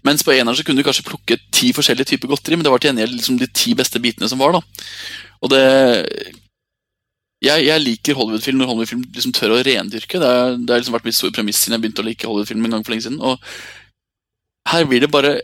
[0.05, 2.81] Mens på eneren så kunne du kanskje plukke ti forskjellige typer godteri, men det var
[2.81, 4.63] til gjengjeld liksom de ti beste bitene som var, da.
[5.45, 5.65] Og det
[7.43, 10.19] jeg, jeg, liker Hollywood-film når Hollywood-film liksom tør å rendyrke.
[10.21, 12.85] Det har liksom vært mitt store premiss siden jeg begynte å like Hollywood-film en gang
[12.85, 13.19] for lenge siden.
[13.19, 13.41] Og
[14.71, 15.41] her blir det bare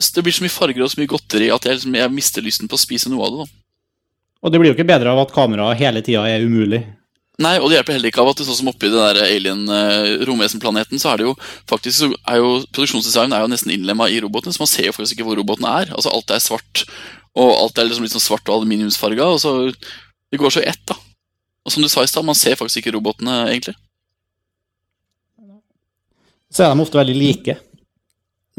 [0.00, 2.70] Det blir så mye farger og så mye godteri at jeg, liksom, jeg mister lysten
[2.70, 3.44] på å spise noe av det.
[3.44, 3.60] da.
[4.40, 6.80] Og det blir jo ikke bedre av at kameraet hele tida er umulig.
[7.40, 11.00] Nei, og det hjelper heller ikke av at det sånn som oppi den alien-romvesenplaneten, uh,
[11.00, 11.34] så er det jo
[11.70, 14.96] faktisk så er jo produksjonsdesign er jo nesten innlemma i robotene, så man ser jo
[14.96, 15.92] faktisk ikke hvor roboten er.
[15.96, 16.84] Altså Alt er svart,
[17.36, 19.24] og alt er liksom litt sånn svart og aluminiumsfarga.
[19.24, 20.99] og så Det går så i ett, da.
[21.64, 23.76] Og som du sa i stad, man ser faktisk ikke robotene, egentlig.
[26.50, 27.56] Så er de ofte veldig like.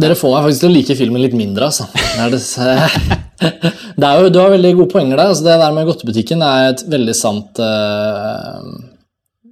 [0.02, 1.88] Dere får meg faktisk til å like filmen litt mindre, altså.
[1.92, 3.50] Det er, det,
[4.02, 5.34] det er jo, du har veldig gode poenger der.
[5.34, 8.62] Altså, det der med godtebutikken er et veldig sant uh,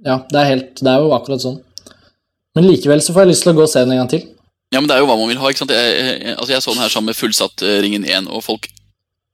[0.06, 1.60] Ja, det er, helt, det er jo akkurat sånn.
[2.56, 4.24] Men likevel så får jeg lyst til å gå og se den en gang til.
[4.70, 5.50] Ja, men det er jo hva man vil ha.
[5.50, 5.74] ikke sant?
[5.74, 8.70] Jeg, jeg, altså jeg så den her sammen med fullsatt uh, Ringen 1, og folk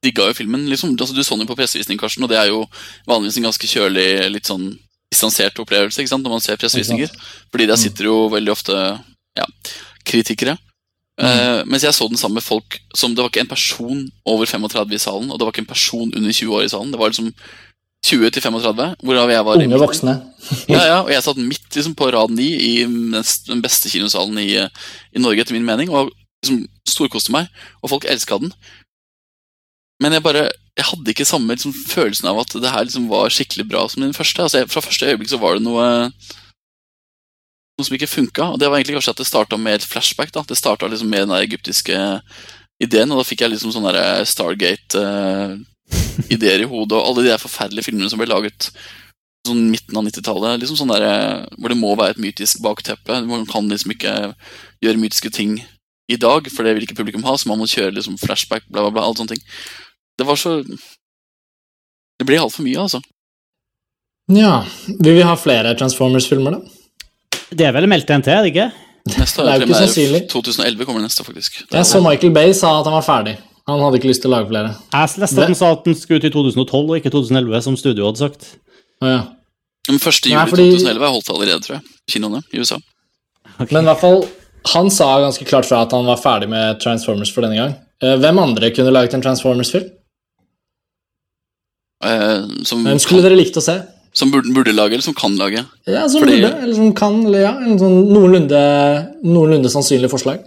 [0.06, 0.68] digga jo filmen.
[0.70, 0.94] liksom.
[0.94, 2.64] Altså, du så den jo på pressevisning, Karsten, og det er jo
[3.08, 4.70] vanligvis en ganske kjølig, litt sånn
[5.12, 7.12] distansert opplevelse ikke sant, når man ser pressevisninger.
[7.52, 7.82] Fordi der mm.
[7.82, 8.78] sitter jo veldig ofte
[9.38, 9.46] ja,
[10.06, 10.56] kritikere.
[11.16, 11.26] Mm.
[11.26, 14.44] Uh, mens jeg så den sammen med folk som Det var ikke en person over
[14.44, 16.90] 35 i salen, og det var ikke en person under 20 år i salen.
[16.92, 17.30] Det var liksom
[18.06, 20.14] 20 til 35, hvorav jeg var Unge voksne.
[20.74, 24.50] ja, ja, og jeg satt midt liksom, på rad 9 i den beste kinosalen i,
[24.60, 26.12] i Norge, etter min mening, og
[26.44, 27.48] liksom storkoste meg.
[27.82, 28.52] Og folk elska den.
[30.02, 33.32] Men jeg bare jeg hadde ikke samme liksom, følelsen av at det her liksom var
[33.32, 34.44] skikkelig bra som den første.
[34.44, 35.86] Altså, jeg, fra første øyeblikk så var det noe
[37.76, 38.44] noe som ikke funka.
[38.52, 40.30] Og det var egentlig kanskje at det starta med et flashback.
[40.32, 40.40] da.
[40.48, 41.96] Det starta liksom med den der egyptiske
[42.82, 43.92] ideen, og da fikk jeg liksom sånne
[44.28, 46.96] Stargate-ideer uh, i hodet.
[46.96, 48.60] Og alle de der forferdelige filmene som ble laget
[49.46, 50.60] sånn midten av 90-tallet.
[50.60, 51.02] Liksom sånn der,
[51.56, 53.12] hvor det må være et mytisk bakteppe.
[53.28, 54.12] Man kan liksom ikke
[54.84, 55.50] gjøre mytiske ting
[56.06, 58.80] i dag, for det vil ikke publikum ha, så man må kjøre liksom flashback, bla,
[58.84, 59.02] bla, bla.
[59.08, 59.44] alt sånne ting.
[60.18, 60.62] Det var så
[62.16, 63.02] Det blir altfor mye, altså.
[64.32, 64.64] Ja.
[64.88, 66.60] Vil vi ha flere Transformers-filmer, da?
[67.52, 68.70] Det er vel meldt en til, er det ikke?
[69.12, 70.22] Neste det er jo ikke sannsynlig.
[70.32, 71.60] 2011 kommer det neste, faktisk.
[71.70, 73.36] Jeg så Michael Bay sa at han var ferdig.
[73.66, 74.72] Han hadde ikke lyst til å lage flere.
[74.94, 77.78] Jeg leste at han sa at den skulle ut i 2012 og ikke 2011, som
[77.78, 78.48] studio hadde sagt.
[79.02, 79.22] Oh, ja.
[79.90, 80.20] Men 1.
[80.26, 80.66] juli Nei, fordi...
[80.74, 81.94] 2011 er holdt allerede, tror jeg.
[82.10, 82.78] Kinoene i USA.
[83.56, 83.72] Okay.
[83.74, 84.20] Men i hvert fall,
[84.72, 87.74] han sa ganske klart fra at han var ferdig med Transformers for denne gang.
[88.02, 89.90] Eh, Hvem andre kunne laget en Transformers-film?
[92.06, 93.76] Eh, som, Hvem skulle dere likt å se?
[94.16, 95.60] som burde, burde lage, eller som kan lage.
[95.84, 98.60] Ja, som Fordi- burde, eller som kan, eller ja, en sånn noenlunde,
[99.28, 100.38] noenlunde sannsynlig forslag.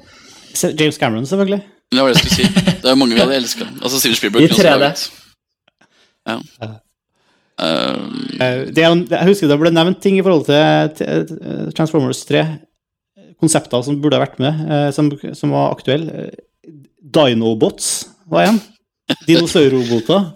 [0.74, 1.60] James Cameron, selvfølgelig.
[1.92, 2.64] Det var det jeg skulle si.
[2.82, 3.68] Det er jo mange vi hadde elska.
[3.84, 4.90] Altså, Steven Spielberg I 3D.
[6.30, 6.40] Ja.
[7.62, 12.44] Eh, Det jeg husker det ble nevnt ting i forhold til, til Transformers 3.
[13.40, 14.66] Konsepter som burde ha vært med,
[14.98, 16.32] som, som var aktuelle.
[17.00, 18.60] Dinobots var en.
[19.30, 20.32] Dinosaurroboter.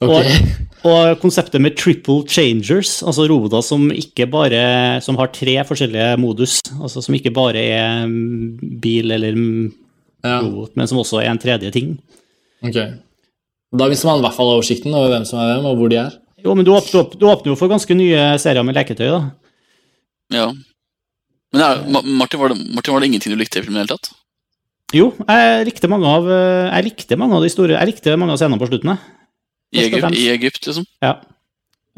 [0.00, 0.10] Ok.
[0.10, 0.28] Og,
[0.90, 4.62] og konseptet med triple changers, altså roboter som ikke bare
[5.04, 6.58] som har tre forskjellige modus.
[6.80, 9.68] Altså som ikke bare er mm, bil eller mm,
[10.24, 11.94] Ja, robot, men som også er en tredje ting.
[12.64, 12.80] ok.
[13.70, 15.96] Da mister man i hvert fall oversikten over hvem som er hvem, og hvor de
[16.00, 16.16] er.
[16.42, 19.20] Jo, men du åpner, opp, du åpner jo for ganske nye serier med leketøy, da.
[20.34, 20.48] ja.
[21.52, 23.86] Men her, Martin, var det, Martin, var det ingenting du likte i filmen i det
[23.88, 24.10] hele tatt?
[24.94, 28.34] Jo, jeg likte mange av, eh, jeg likte mange av de store Jeg likte mange
[28.34, 28.90] av scenene på slutten.
[28.92, 29.19] jeg.
[29.70, 30.16] I, Egypt.
[30.18, 30.86] I Egypt, liksom?
[31.04, 31.12] Ja.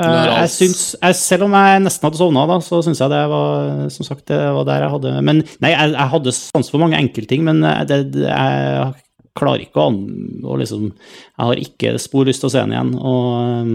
[0.01, 3.23] Eh, Jeg syns, jeg, selv om jeg nesten hadde sovna, da, så syns jeg det
[3.33, 6.83] var som sagt, det var der jeg hadde Men nei, jeg, jeg hadde sans for
[6.83, 8.93] mange enkeltting, men eh, det, det, jeg
[9.39, 12.95] klarer ikke å, liksom Jeg har ikke spor lyst til å se den igjen.
[13.01, 13.75] Og eh,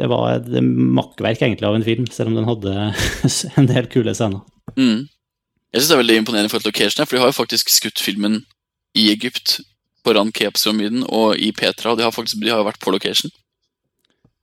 [0.00, 2.76] det var et makkverk egentlig av en film, selv om den hadde
[3.60, 4.42] en del kule scener.
[4.78, 5.08] Mm.
[5.70, 8.40] Jeg synes det er veldig imponerende for location, for de har jo faktisk skutt filmen
[8.98, 9.60] i Egypt,
[10.06, 13.30] foran Keops-pyramiden og i Petra, de har faktisk de har vært på location.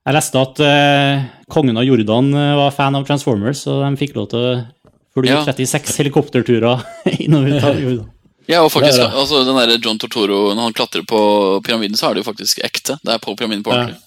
[0.08, 4.14] Jeg leste at eh, kongen av Jordan eh, var fan av Transformers, og de fikk
[4.16, 4.52] lov til å
[5.18, 5.42] fly Ja.
[5.44, 6.84] 36 helikopterturer
[7.20, 8.06] inn og ut av Jordan.
[8.48, 9.18] Ja, og faktisk, Det det.
[9.20, 11.18] altså den der John Tortoro, når han klatrer på
[11.66, 12.96] pyramiden, så er det jo faktisk ekte.
[13.04, 13.82] Det er på pyramiden på Ja.
[13.82, 14.04] ordentlig.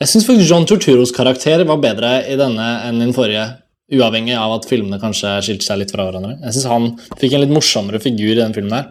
[0.00, 3.44] Jeg syns faktisk John Torturos karakter var bedre i denne enn i den forrige.
[3.92, 6.38] Uavhengig av at filmene kanskje skilte seg litt fra hverandre.
[6.40, 6.84] Jeg syns han
[7.20, 8.86] fikk en litt morsommere figur i den filmen her.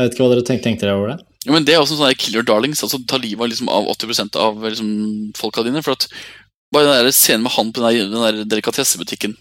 [0.00, 1.18] Jeg vet ikke hva dere tenkte, tenkte dere over det?
[1.44, 2.80] Ja, men Det er også sånn killer darlings.
[2.84, 4.90] altså Ta livet liksom, av 80 av liksom,
[5.36, 5.82] folka dine.
[5.84, 6.08] for at
[6.72, 9.36] Bare den der scenen med han på den, der, den delikatessebutikken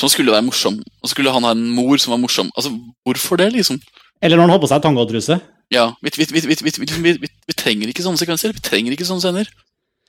[0.00, 2.48] som skulle være morsom, og skulle han ha en mor som var morsom.
[2.56, 2.72] Altså,
[3.04, 3.80] Hvorfor det, liksom?
[4.22, 5.36] Eller når han har på seg tangatruse.
[5.72, 8.54] Ja, vi, vi, vi, vi, trenger ikke sånne sekvenser.
[8.56, 9.50] Vi trenger ikke sånne scener.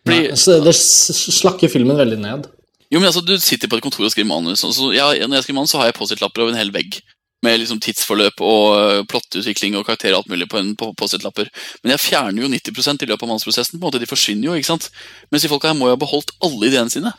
[0.06, 2.48] Fordi, Nei, altså, det slakker filmen veldig ned.
[2.92, 4.64] Jo, men altså, Du sitter på et kontor og skriver manus.
[4.68, 7.02] Og så, ja, når jeg skriver manus, så har jeg Post-It-lapper over en hel vegg.
[7.42, 11.50] Med liksom tidsforløp og øh, plottutvikling og karakterer og alt mulig på en på Post-It-lapper.
[11.82, 13.80] Men jeg fjerner jo 90 i løpet av manusprosessen.
[13.80, 14.54] på en måte, De forsvinner jo.
[14.60, 14.92] ikke sant?
[15.32, 17.14] Mens de folka her må jo ha beholdt alle ideene sine.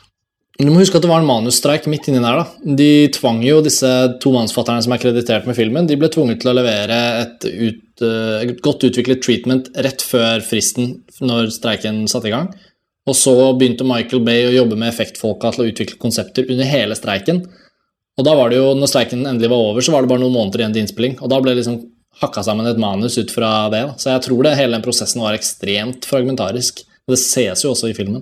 [0.61, 2.43] Du må huske at det var en manusstreik midt inni der.
[2.43, 2.73] da.
[2.77, 3.89] De tvang jo disse
[4.21, 8.03] to manusfatterne som er kreditert med filmen, de ble tvunget til å levere et, ut,
[8.05, 12.51] eh, et godt utviklet treatment rett før fristen når streiken satte i gang.
[13.09, 16.95] Og så begynte Michael Bay å jobbe med effektfolka til å utvikle konsepter under hele
[16.95, 17.41] streiken.
[18.19, 20.35] Og da var det jo, når streiken endelig var over, så var det bare noen
[20.35, 21.17] måneder igjen til innspilling.
[21.23, 21.79] Og da ble det liksom
[22.21, 23.81] hakka sammen et manus ut fra det.
[24.01, 26.83] Så jeg tror det hele den prosessen var ekstremt fragmentarisk.
[27.07, 28.21] Og det ses jo også i filmen.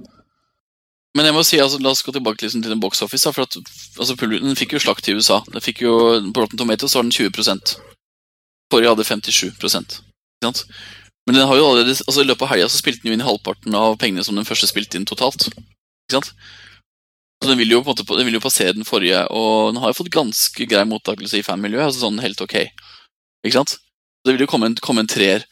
[1.17, 3.27] Men jeg må si, altså, la oss gå tilbake liksom, til den box office.
[3.35, 3.57] For at,
[3.99, 5.41] altså, Den fikk jo slakt i USA.
[5.51, 5.97] Den fikk jo,
[6.31, 7.75] På Rotten Tomatoes var den 20
[8.71, 9.99] Forrige hadde 57%
[10.41, 10.63] ikke sant?
[11.27, 13.75] Men den har jo allerede, altså, i løpet av helga spilte den jo inn halvparten
[13.77, 15.51] av pengene som den første spilte inn totalt.
[15.51, 16.31] Ikke sant?
[17.41, 19.91] Den vil jo på en måte den vil jo passere den forrige, og den har
[19.91, 21.87] jo fått ganske grei mottakelse i fanmiljøet.
[21.87, 22.59] altså sånn helt ok.
[23.41, 23.79] Ikke sant?
[24.21, 25.47] Det vil jo komme en, komme en treer.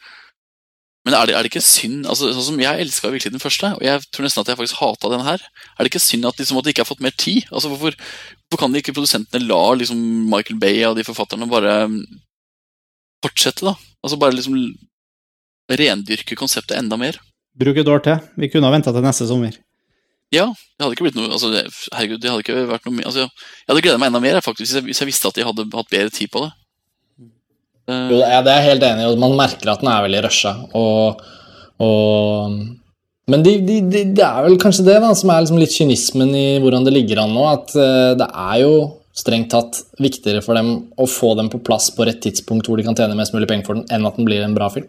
[1.06, 3.70] Men er det, er det ikke synd altså, sånn som Jeg elska virkelig den første,
[3.72, 5.42] og jeg tror nesten at jeg faktisk hata den her.
[5.74, 7.46] Er det ikke synd at, liksom, at de ikke har fått mer tid?
[7.48, 11.74] Altså, hvorfor, hvorfor kan de ikke produsentene la liksom, Michael Bay og de forfatterne bare
[11.90, 12.02] mm,
[13.24, 13.74] fortsette, da?
[14.04, 14.60] Altså bare liksom
[15.70, 17.18] rendyrke konseptet enda mer?
[17.58, 18.30] Bruk et år til.
[18.38, 19.56] Vi kunne ha venta til neste sommer.
[20.30, 23.72] Ja, det hadde ikke blitt noe altså, Herregud, det hadde ikke vært noe altså, Jeg
[23.72, 25.90] hadde gleda meg enda mer faktisk, hvis jeg, hvis jeg visste at de hadde hatt
[25.90, 26.50] bedre tid på det.
[27.90, 29.16] Uh, Jo, det er jeg helt enig i.
[29.18, 30.52] Man merker at den er veldig rusha.
[30.78, 31.24] Og,
[31.82, 32.60] og
[33.30, 36.30] Men de, de, de, det er vel kanskje det da, som er liksom litt kynismen
[36.38, 37.44] i hvordan det ligger an nå.
[37.50, 38.74] At eh, det er jo
[39.20, 42.86] strengt tatt viktigere for dem å få dem på plass på rett tidspunkt hvor de
[42.86, 44.86] kan tjene mest mulig penger for den, enn at den blir en bra film.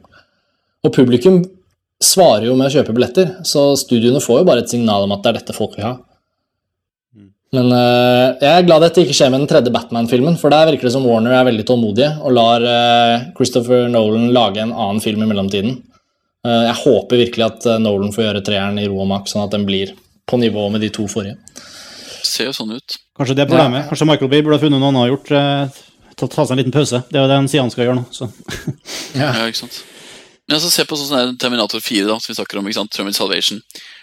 [0.85, 1.41] Og publikum
[2.01, 5.21] svarer jo med å kjøpe billetter, så studioene får jo bare et signal om at
[5.23, 5.93] det er dette folk vil ha.
[7.51, 10.87] Men eh, jeg er glad dette ikke skjer med den tredje Batman-filmen, for der virker
[10.87, 15.25] det som Warner er veldig tålmodige og lar eh, Christopher Nolan lage en annen film
[15.25, 15.75] i mellomtiden.
[16.41, 19.51] Uh, jeg håper virkelig at Nolan får gjøre treeren i ro og mak, sånn at
[19.53, 19.91] den blir
[20.25, 21.35] på nivå med de to forrige.
[22.25, 22.95] ser jo sånn ut.
[23.19, 23.85] Kanskje det er problemet.
[23.91, 25.31] Kanskje Michael Bay burde ha funnet noe annet å gjort.
[25.37, 25.81] eh,
[26.17, 27.03] Ta, ta seg en liten pause.
[27.09, 28.03] Det er jo det han sier han skal gjøre nå.
[28.13, 28.27] Så.
[29.17, 29.77] Ja, ikke sant?
[30.51, 32.65] Men altså, se på sånn Terminator 4, da, som vi snakker om.
[32.67, 32.91] ikke sant?
[32.91, 33.61] Terminator Salvation.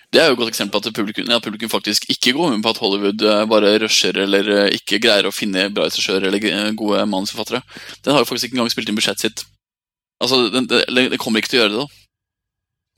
[0.09, 2.63] Det er jo et godt eksempel på at publikum, ja, publikum faktisk ikke går med
[2.65, 6.47] på at Hollywood eh, bare rusher eller eh, ikke greier å finne bra regissører eller
[6.49, 7.61] eh, gode manusforfattere.
[8.01, 9.45] Den har jo faktisk ikke engang spilt inn budsjettet sitt.
[10.25, 12.05] Altså, den, det, den kommer ikke til å gjøre det, da.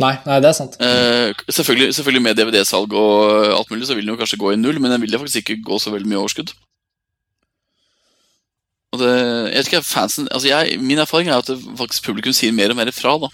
[0.06, 0.78] Nei, nei, det er sant.
[0.86, 4.62] Eh, selvfølgelig, selvfølgelig med DVD-salg og alt mulig så vil den jo kanskje gå i
[4.62, 6.54] null, men den vil faktisk ikke gå så veldig mye overskudd.
[8.90, 12.52] Og det, jeg vet ikke, fansen, altså jeg, Min erfaring er at faktisk publikum sier
[12.52, 13.12] mer og mer fra.
[13.22, 13.28] da.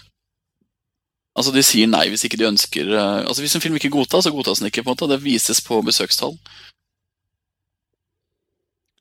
[1.37, 4.25] Altså De sier nei hvis ikke de ønsker eh, Altså Hvis en film ikke godtas,
[4.25, 4.83] så godtas den ikke.
[4.83, 6.37] på en måte, Det vises på besøkstall.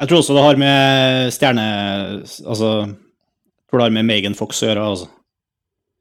[0.01, 1.67] Jeg tror også det har med stjerne...
[2.45, 4.89] Altså Jeg tror det har med Megan Fox å gjøre.
[4.91, 5.07] altså.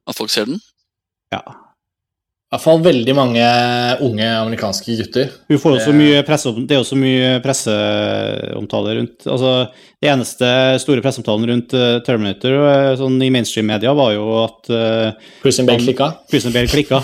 [0.08, 0.60] At folk ser den?
[1.34, 1.42] Ja.
[2.56, 3.46] I hvert fall veldig mange
[4.06, 5.32] unge amerikanske gutter.
[5.52, 9.50] Hun får også mye presse, det er jo så mye presseomtale rundt altså,
[10.00, 15.34] Det eneste store presseomtalen rundt uh, Terminator uh, sånn i mainstream-media var jo at uh,
[15.42, 16.08] Prison Bale klikka.
[16.32, 17.02] Prison Bale klikka.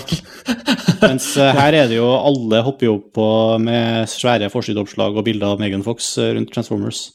[1.02, 3.26] Mens her er det jo Alle hopper jo opp på
[3.66, 7.10] med svære forsideoppslag og bilder av Megan Fox rundt Transformers.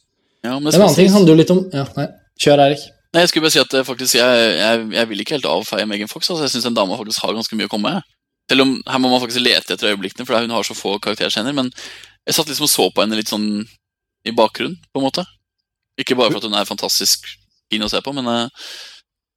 [0.45, 2.05] Ja, en annen ting handler jo litt om ja, nei,
[2.37, 2.85] Kjør, Erik.
[3.15, 6.11] Nei, Jeg skulle bare si at faktisk, jeg, jeg, jeg vil ikke helt avfeie Megan
[6.11, 6.29] Fox.
[6.29, 8.13] Altså, jeg syns en dame faktisk har ganske mye å komme med.
[8.47, 11.55] Selv om her må man faktisk lete etter øyeblikkene, for hun har så få karakterscener.
[11.55, 11.71] Men
[12.27, 13.65] jeg satt liksom og så på henne litt sånn
[14.27, 15.25] i bakgrunnen, på en måte.
[15.99, 17.27] Ikke bare for at hun er fantastisk
[17.71, 18.69] fin å se på, men uh,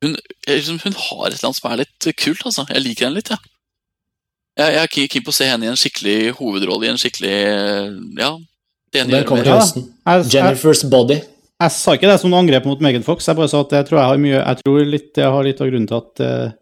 [0.04, 0.14] hun,
[0.48, 2.66] liksom, hun, har et eller annet som er litt kult, altså.
[2.70, 3.40] Jeg liker henne litt, ja.
[4.60, 7.34] Jeg, jeg er keen på å se henne i en skikkelig hovedrolle, i en skikkelig
[8.20, 8.36] Ja.
[8.90, 9.84] Det Den kommer til høsten.
[10.32, 11.20] Jennifer's Body.
[11.60, 13.86] Jeg sa ikke det som noe angrep mot Megan Fox, jeg bare sa at jeg
[13.86, 16.54] tror jeg har mye Jeg tror litt, jeg har litt av grunnen til at uh,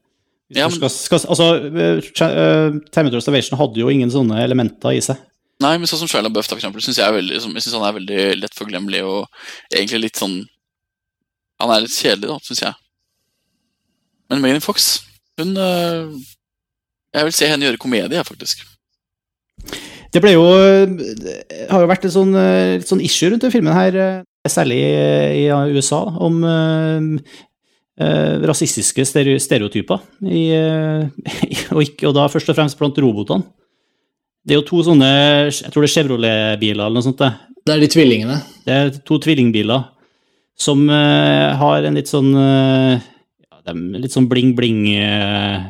[0.49, 0.73] ja, men...
[0.73, 5.21] skal, skal, altså, uh, Terminator Reservation hadde jo ingen sånne elementer i seg.
[5.61, 7.97] Nei, men sånn som Shia LaBeouf, for eksempel, syns jeg, veldig, jeg synes han er
[7.97, 9.27] veldig lett forglemmelig og
[9.75, 10.39] egentlig litt sånn
[11.59, 12.79] Han er litt kjedelig, da, syns jeg.
[14.31, 14.87] Men Megan Fox,
[15.41, 16.15] hun uh,
[17.17, 18.63] Jeg vil se henne gjøre komedie, jeg, faktisk.
[20.15, 20.47] Det ble jo
[20.95, 21.35] Det
[21.69, 22.33] har jo vært et sånn,
[22.79, 25.43] litt sånn issue rundt den filmen her, særlig i
[25.75, 26.39] USA, om
[28.01, 30.03] eh, rasistiske stereotyper,
[30.41, 30.45] i,
[31.75, 33.47] og, ikke, og, da først og fremst blant robotene.
[34.49, 35.09] Det er jo to sånne
[35.51, 37.21] jeg tror det er Chevrolet-biler eller noe sånt.
[37.21, 37.59] Det.
[37.67, 38.39] det er de tvillingene.
[38.65, 39.83] Det er to tvillingbiler
[40.59, 45.69] som uh, har en litt sånn ja, Litt sånn bling-bling uh,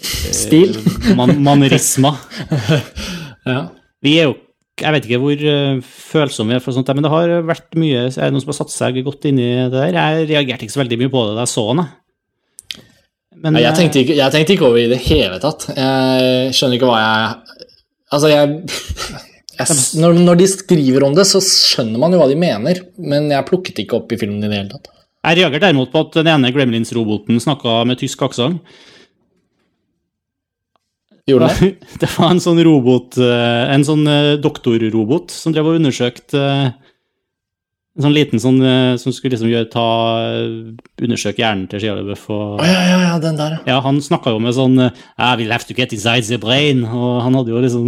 [0.00, 0.72] Stil?
[1.18, 2.14] man, manerisma.
[3.52, 3.60] ja.
[4.02, 4.34] Vi er jo
[4.82, 8.08] jeg vet ikke hvor følsom følsomme vi er for sånt, men det har vært mye
[8.08, 9.94] Er det noen som har satt seg godt inn i det der?
[9.94, 11.84] Jeg reagerte ikke så veldig mye på det da jeg så den.
[13.44, 15.66] Men, jeg, tenkte ikke, jeg, tenkte ikke, over i det hele tatt.
[15.76, 17.62] Jeg skjønner ikke hva jeg
[18.14, 18.74] Altså, jeg,
[19.58, 23.26] jeg når, når, de skriver om det, så skjønner man jo hva de mener, men
[23.32, 24.90] jeg plukket ikke opp i filmen i det hele tatt.
[25.24, 28.60] Jeg reagerte derimot på at den ene Gremlins-roboten snakka med tysk aksent.
[31.28, 31.68] Gjorde det?
[32.02, 36.66] Det var en sånn robot, eh, en sånn eh, doktorrobot som drev og undersøkte eh,
[37.94, 38.56] En sånn liten sånn
[38.98, 39.82] som skulle liksom gjøre, ta,
[40.98, 42.24] undersøke hjernen til Shia LaBeouf.
[42.26, 43.76] Og, ja, ja, ja, den der, ja.
[43.84, 46.82] Han snakka jo med sånn I will have to get inside the brain.
[46.82, 47.86] Og han hadde jo liksom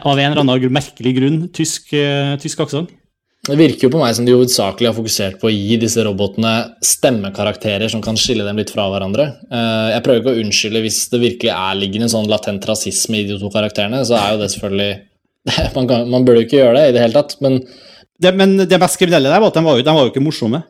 [0.00, 1.92] Av en eller annen merkelig grunn tysk,
[2.40, 2.96] tysk aksent.
[3.46, 6.52] Det virker jo på meg som de hovedsakelig har fokusert på å gi disse robotene
[6.84, 9.28] stemmekarakterer som kan skille dem litt fra hverandre.
[9.48, 13.20] Eh, jeg prøver ikke å unnskylde hvis det virkelig er liggende en sånn latent rasisme
[13.20, 14.90] i de to karakterene, så er jo det selvfølgelig
[15.78, 17.62] Man, kan, man burde jo ikke gjøre det i det hele tatt, men
[18.18, 20.24] det, Men det mest kriminelle der var at de var jo, de var jo ikke
[20.24, 20.60] morsomme.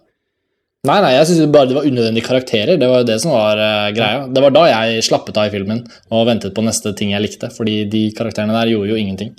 [0.87, 2.79] Nei, nei, jeg syns bare det var unødvendige karakterer.
[2.79, 4.27] Det var jo det som var uh, greia.
[4.31, 5.81] Det var da jeg slappet av i filmen
[6.15, 9.33] og ventet på neste ting jeg likte, fordi de karakterene der gjorde jo ingenting.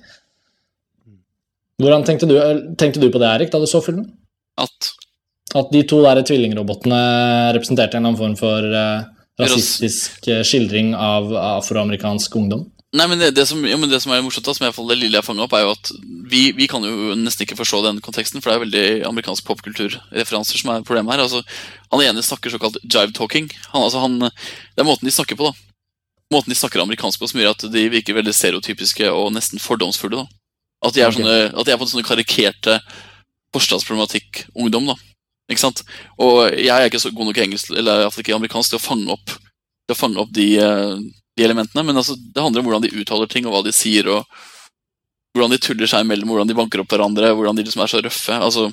[1.80, 2.36] Hvordan tenkte du,
[2.80, 4.10] tenkte du, på det, Erik, da du så filmen?
[4.60, 4.92] At?
[5.56, 7.00] At de to der tvillingrobotene
[7.56, 9.08] representerte en eller annen form for uh,
[9.40, 12.68] rasistisk uh, skildring av afroamerikansk ungdom?
[12.90, 14.98] Nei, men det, det, som, ja, men det, som, er morsomt, da, som jeg, det
[14.98, 15.92] lille jeg fanga opp, er jo at
[16.30, 20.58] vi, vi, kan jo nesten ikke forstå den konteksten, for det er veldig amerikansk popkulturreferanser
[20.58, 21.22] som er problemet her.
[21.28, 21.44] Altså,
[21.94, 23.52] han ene snakker såkalt jive talking.
[23.76, 25.86] Han, altså, han, det er måten de snakker på, da.
[26.34, 30.26] Måten de snakker amerikansk på som gjør at de virker veldig stereotypiske og nesten fordomsfulle.
[30.26, 30.39] da.
[30.86, 32.78] At de er, sånne, at de er på sånne karikerte
[33.56, 34.92] forstadsproblematikk-ungdom.
[34.92, 34.96] da.
[35.52, 35.82] Ikke sant?
[36.22, 39.34] Og jeg er ikke så god nok engelsk, eller ikke amerikansk til å fange opp,
[39.90, 41.00] å fange opp de, eh,
[41.36, 44.08] de, elementene, men altså, det handler om hvordan de uttaler ting, og hva de sier,
[44.08, 44.24] og
[45.34, 48.04] hvordan de tuller seg imellom, hvordan de banker opp hverandre, hvordan de liksom er så
[48.06, 48.38] røffe.
[48.38, 48.70] altså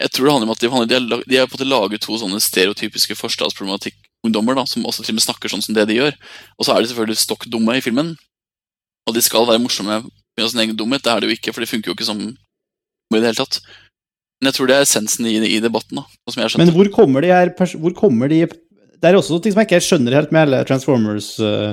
[0.00, 2.00] jeg tror det handler om at De, de, er, de er på en måte laget
[2.00, 5.98] to sånne stereotypiske forstadsproblematikk-ungdommer da, som også til og med snakker sånn som det de
[5.98, 6.16] gjør.
[6.56, 8.14] Og så er de selvfølgelig stokk dumme i filmen.
[9.04, 10.00] Og de skal være morsomme
[10.40, 10.50] pga.
[10.54, 11.04] sin egen dumhet.
[11.04, 13.60] Det er det jo ikke, for det funker jo ikke som i det hele tatt.
[14.40, 16.00] Men jeg tror det er essensen i, i debatten.
[16.00, 18.46] da, som jeg Men hvor kommer de her hvor kommer de
[19.00, 21.72] det er også ting som jeg ikke skjønner helt med hele Transformers uh,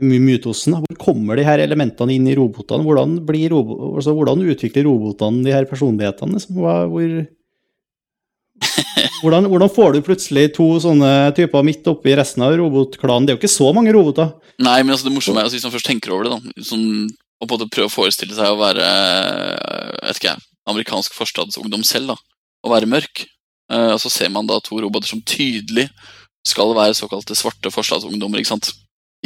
[0.00, 0.78] mytosen.
[0.80, 2.84] Hvor kommer de her elementene inn i robotene?
[2.86, 6.38] Hvordan, blir robo altså, hvordan utvikler robotene de her personlighetene?
[6.38, 6.62] Liksom?
[6.62, 7.18] Hva, hvor,
[9.22, 13.26] hvordan, hvordan, får du plutselig to sånne typer midt oppi resten av robotklanen?
[13.26, 14.34] Det er jo ikke så mange roboter.
[14.60, 16.86] Nei, men altså, det morsomme er altså, hvis man først tenker over det, da, sånn,
[17.40, 18.86] og på en måte prøve å forestille seg å være
[20.04, 22.18] vet ikke jeg, amerikansk forstadsungdom selv, da,
[22.66, 23.24] og være mørk,
[23.72, 25.88] uh, og så ser man da to roboter som tydelig
[26.46, 28.40] skal være såkalte svarte forstadsungdommer.
[28.40, 28.72] ikke sant?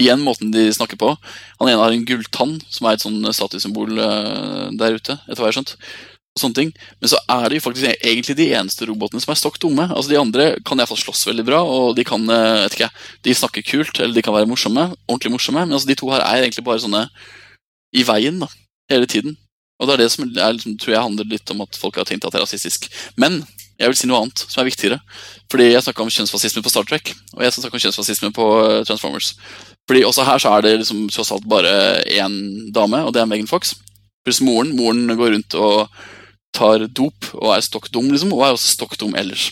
[0.01, 1.13] Igjen måten de snakker på.
[1.61, 5.19] Han ene har en gulltann, som er et sånn statussymbol uh, der ute.
[5.29, 5.77] etter hva jeg har skjønt.
[6.35, 6.71] Og sånne ting.
[6.99, 9.87] Men så er det jo faktisk egentlig de eneste robotene som er stokk dumme.
[9.87, 12.91] Altså De andre kan iallfall slåss veldig bra, og de kan uh, vet ikke,
[13.23, 14.89] de snakker kult, eller de kan være morsomme.
[15.07, 17.07] ordentlig morsomme, Men altså de to her er egentlig bare sånne
[17.95, 18.51] i veien da,
[18.91, 19.37] hele tiden.
[19.79, 22.09] Og det er det som er, liksom, tror jeg handler litt om at folk har
[22.09, 22.91] tenkt at det er rasistisk.
[23.17, 23.45] Men
[23.79, 24.99] jeg vil si noe annet som er viktigere.
[25.51, 28.49] Fordi jeg snakka om kjønnsfascisme på Star Trek, og jeg skal om kjønnsfascisme på
[28.89, 29.35] Transformers.
[29.87, 32.37] Fordi også her så er det liksom tross alt bare én
[32.75, 33.75] dame, og det er Megan Fox.
[34.25, 34.73] Pluss moren.
[34.79, 35.89] Moren går rundt og
[36.55, 39.51] tar dop og er stokk dum, liksom, og er også stokk dum ellers.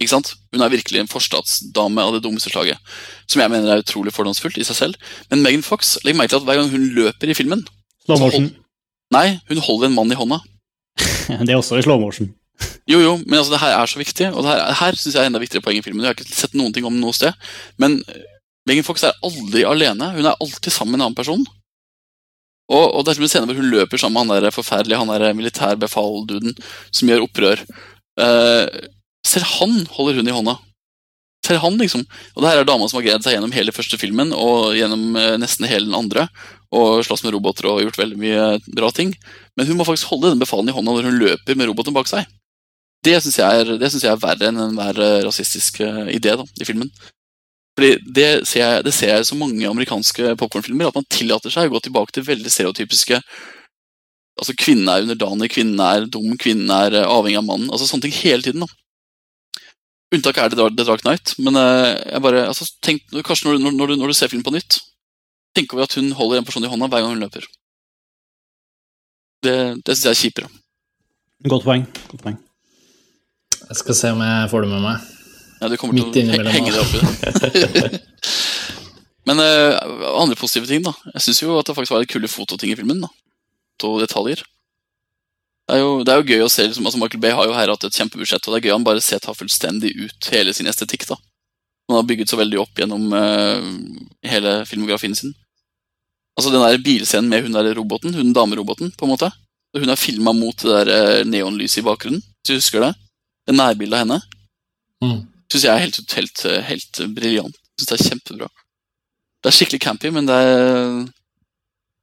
[0.00, 0.32] Ikke sant?
[0.54, 2.80] Hun er virkelig en forstatsdame av det dummeste slaget.
[3.28, 5.10] Som jeg mener er utrolig fordomsfullt i seg selv.
[5.28, 7.66] Men Megan Fox, legg merke til at hver gang hun løper i filmen
[8.06, 8.48] Slow motion.
[8.48, 8.66] Hold...
[9.12, 10.40] Nei, hun holder en mann i hånda.
[11.44, 12.30] det er også i slow motion.
[12.88, 15.22] Jo, jo, men altså, det her er så viktig, og det her, her synes jeg
[15.22, 16.04] er enda viktigere poeng i filmen.
[16.04, 17.36] Jeg har ikke sett noen ting om noe sted,
[17.80, 18.00] men
[18.68, 20.10] Megan Fox er aldri alene.
[20.16, 21.44] Hun er alltid sammen med en annen person.
[22.70, 25.10] Og, og det er en scene hvor hun løper sammen med han der forferdelige han
[25.10, 26.54] der militærbefal-duden
[26.94, 27.62] som gjør opprør.
[28.20, 28.66] Uh,
[29.26, 30.56] selv han holder hun i hånda.
[31.46, 32.04] Selv han, liksom.
[32.36, 35.16] Og det her er dama som har greid seg gjennom hele første filmen og gjennom
[35.18, 36.28] uh, nesten hele den andre.
[36.70, 39.16] Og slåss med roboter og gjort veldig mye bra ting.
[39.58, 42.10] Men hun må faktisk holde den befalen i hånda når hun løper med roboten bak
[42.10, 42.28] seg.
[43.02, 45.80] Det syns jeg, jeg, er verre enn enhver rasistisk
[46.12, 46.90] idé da, i filmen.
[47.78, 51.70] Fordi det ser, jeg, det ser jeg så mange amerikanske popkornfilmer, at man tillater seg
[51.70, 53.22] å gå tilbake til veldig stereotypiske
[54.40, 57.68] Altså, kvinnen er underdanig, kvinnen er dum, kvinnen er eh, avhengig av mannen.
[57.68, 58.64] altså Sånne ting hele tiden.
[58.64, 59.66] da.
[60.16, 64.00] Unntaket er The Dark Night, men uh, jeg bare, altså, tenk, kanskje når, når, du,
[64.00, 64.80] når du ser film på nytt,
[65.54, 67.44] tenk over at hun holder en person i hånda hver gang hun løper.
[69.44, 69.54] Det,
[69.84, 70.50] det syns jeg er kjipere.
[71.52, 71.84] Godt poeng.
[72.10, 72.40] Godt poeng.
[73.60, 75.19] Jeg skal se om jeg får det med meg.
[75.60, 78.00] Ja, du kommer Midt til å henge det oppi.
[79.28, 79.76] Men uh,
[80.16, 80.94] andre positive ting, da.
[81.12, 83.02] Jeg syns jo at det faktisk var litt kule fototing i filmen.
[83.04, 83.10] da.
[83.84, 84.40] Og detaljer.
[85.68, 87.54] Det er, jo, det er jo gøy å se liksom, altså Michael Bay har jo
[87.54, 90.54] her hatt et kjempebudsjett, og det er gøy han bare ser ta fullstendig ut hele
[90.56, 91.06] sin estetikk.
[91.12, 91.20] da.
[91.90, 93.60] Han har bygget så veldig opp gjennom uh,
[94.26, 95.36] hele filmografien sin.
[96.38, 99.30] Altså Den der bilscenen med hun der roboten, hun dameroboten, på en måte.
[99.76, 102.94] Hun er filma mot det der uh, neonlyset i bakgrunnen, hvis du husker det.
[103.46, 104.22] Det nærbildet av henne.
[105.04, 107.56] Mm syns jeg er helt, helt, helt briljant.
[107.78, 108.50] Syns det er kjempebra.
[109.40, 111.00] Det er skikkelig campy, men det er,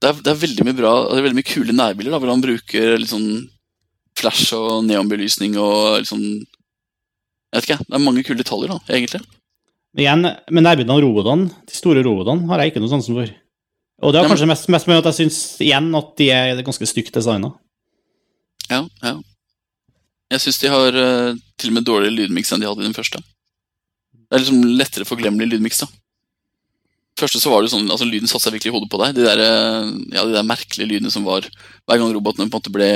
[0.01, 2.31] det er, det er veldig mye bra Det er veldig mye kule nærbilder, da, hvor
[2.33, 3.29] han bruker litt sånn
[4.17, 8.79] flash og neonbelysning og litt sånn Jeg vet ikke, det er mange kule detaljer, da,
[8.97, 9.21] egentlig.
[9.97, 13.31] Igjen, med nærbildene av robotene, de store robotene, har jeg ikke noe sansen for.
[14.05, 16.89] Og det er kanskje mest, mest med at jeg syns igjen at de er ganske
[16.89, 17.53] stygt designa.
[18.69, 19.15] Ja, ja.
[20.33, 22.97] Jeg syns de har uh, til og med dårligere lydmiks enn de hadde i den
[22.97, 23.21] første.
[24.27, 25.81] Det er liksom lettere forglemmelig lydmiks.
[25.83, 25.87] da.
[27.17, 29.15] Første så var det sånn, altså Lyden satte seg virkelig i hodet på deg.
[29.17, 32.53] De der, eh, ja, de der merkelige lydene som var hver gang roboten på en
[32.59, 32.89] måte ble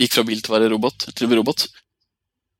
[0.00, 1.06] gikk fra bil til å være robot.
[1.14, 1.68] til å bli robot.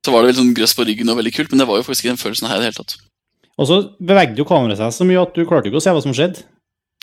[0.05, 1.83] Så var det veldig sånn grøss på ryggen og veldig kult, men det var jo
[1.83, 2.95] faktisk ikke den følelsen her i det hele tatt.
[3.57, 6.03] Og så bevegde jo kameraet seg så mye at du klarte ikke å se hva
[6.03, 6.43] som skjedde.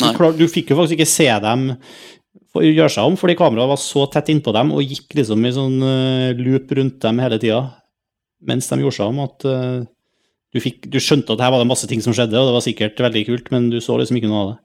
[0.01, 1.73] Du, klar, du fikk jo faktisk ikke se dem
[2.61, 5.79] gjøre seg om, fordi kameraet var så tett innpå dem og gikk liksom i sånn
[5.81, 7.63] uh, loop rundt dem hele tida
[8.49, 9.85] mens de gjorde seg om, at uh,
[10.53, 12.65] du, fikk, du, skjønte at her var det masse ting som skjedde, og det var
[12.65, 14.59] sikkert veldig kult, men du så liksom ikke noe av det.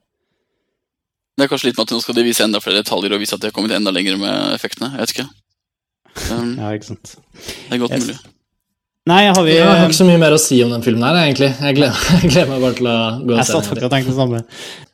[1.38, 3.36] Det er kanskje litt med at nå skal de vise enda flere detaljer og vise
[3.36, 4.90] at de har kommet enda lenger med effektene.
[4.96, 5.28] Jeg vet ikke.
[6.34, 7.14] Um, ja, ikke sant.
[7.14, 8.08] Det er godt yes.
[8.08, 8.18] mulig.
[9.08, 11.20] Nei, har vi Jeg har ikke så mye mer å si om den filmen her,
[11.22, 11.52] egentlig.
[11.54, 13.38] Jeg gleder, jeg gleder meg bare til å gå og se den.
[13.38, 14.42] Jeg satt faktisk og tenkte det samme.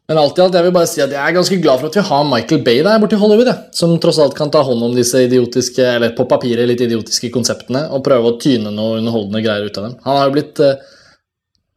[0.08, 1.94] Men alt i alt, jeg vil bare si at jeg er ganske glad for at
[1.96, 4.84] vi har Michael Bay der borte i Hollywood, jeg, som tross alt kan ta hånd
[4.84, 9.40] om disse idiotiske, eller på papiret litt idiotiske konseptene og prøve å tyne noe underholdende
[9.46, 9.94] greier ut av dem.
[10.04, 10.74] Han har jo blitt uh,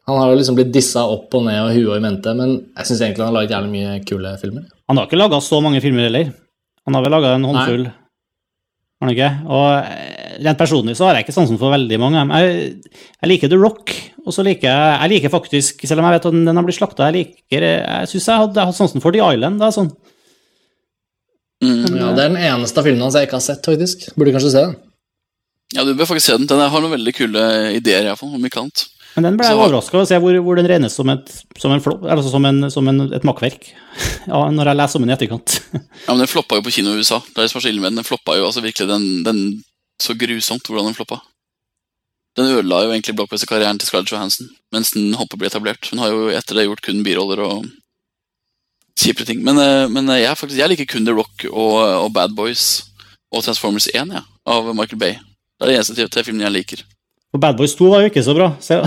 [0.08, 2.90] han har jo liksom blitt dissa opp og ned og huet i mente, men jeg
[2.90, 4.68] syns egentlig han har laget jævlig mye kule filmer.
[4.88, 6.30] Han har ikke laga så mange filmer heller.
[6.88, 7.90] Han har vel laga en håndfull.
[8.98, 9.30] Har ikke?
[9.46, 12.24] Og eh, rent personlig så har jeg ikke sansen for veldig mange.
[12.42, 13.94] Jeg, jeg liker The Rock,
[14.26, 16.80] og så liker jeg Jeg liker faktisk, selv om jeg vet at den har blitt
[16.80, 19.62] slakta, jeg liker Jeg syns jeg hadde hatt sansen for The Island.
[19.62, 19.92] da, sånn.
[21.64, 24.10] Mm, ja, det er den eneste av filmene hans jeg ikke har sett, faktisk.
[24.18, 24.76] Burde kanskje se den.
[25.76, 26.50] Ja, du bør faktisk se den.
[26.50, 27.46] Den har noen veldig kule
[27.76, 28.86] ideer, iallfall, om ikke annet.
[29.16, 31.72] Men den ble jeg overraska over å se hvor, hvor den regnes som et, som
[31.74, 33.72] en flopp, altså som, en, som en, et makkverk.
[34.28, 35.56] Ja, når jeg leser om den i etterkant.
[36.06, 37.18] Ja, men Den floppa jo på kino i USA.
[37.26, 38.04] Det er det som er så ille med den.
[38.04, 39.42] Den floppa jo altså virkelig den, den
[40.04, 41.22] så grusomt hvordan den floppa.
[42.38, 45.90] Den ødela jo egentlig blockbuster-karrieren til Scarlett Johansson mens den holdt på å bli etablert.
[45.90, 47.66] Hun har jo etter det gjort kun biroller og
[49.00, 49.42] kjipe ting.
[49.46, 52.68] Men, eh, men jeg, er faktisk, jeg liker kun The Rock og, og Bad Boys
[53.34, 55.18] og Transformers 1 ja, av Michael Bay.
[55.58, 56.86] Det er det eneste tre filmene jeg liker.
[57.36, 58.52] Og Bad Boys 2 var jo ikke så bra.
[58.64, 58.80] Så,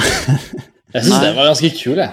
[0.94, 2.10] Jeg syns den var ganske kul, jeg.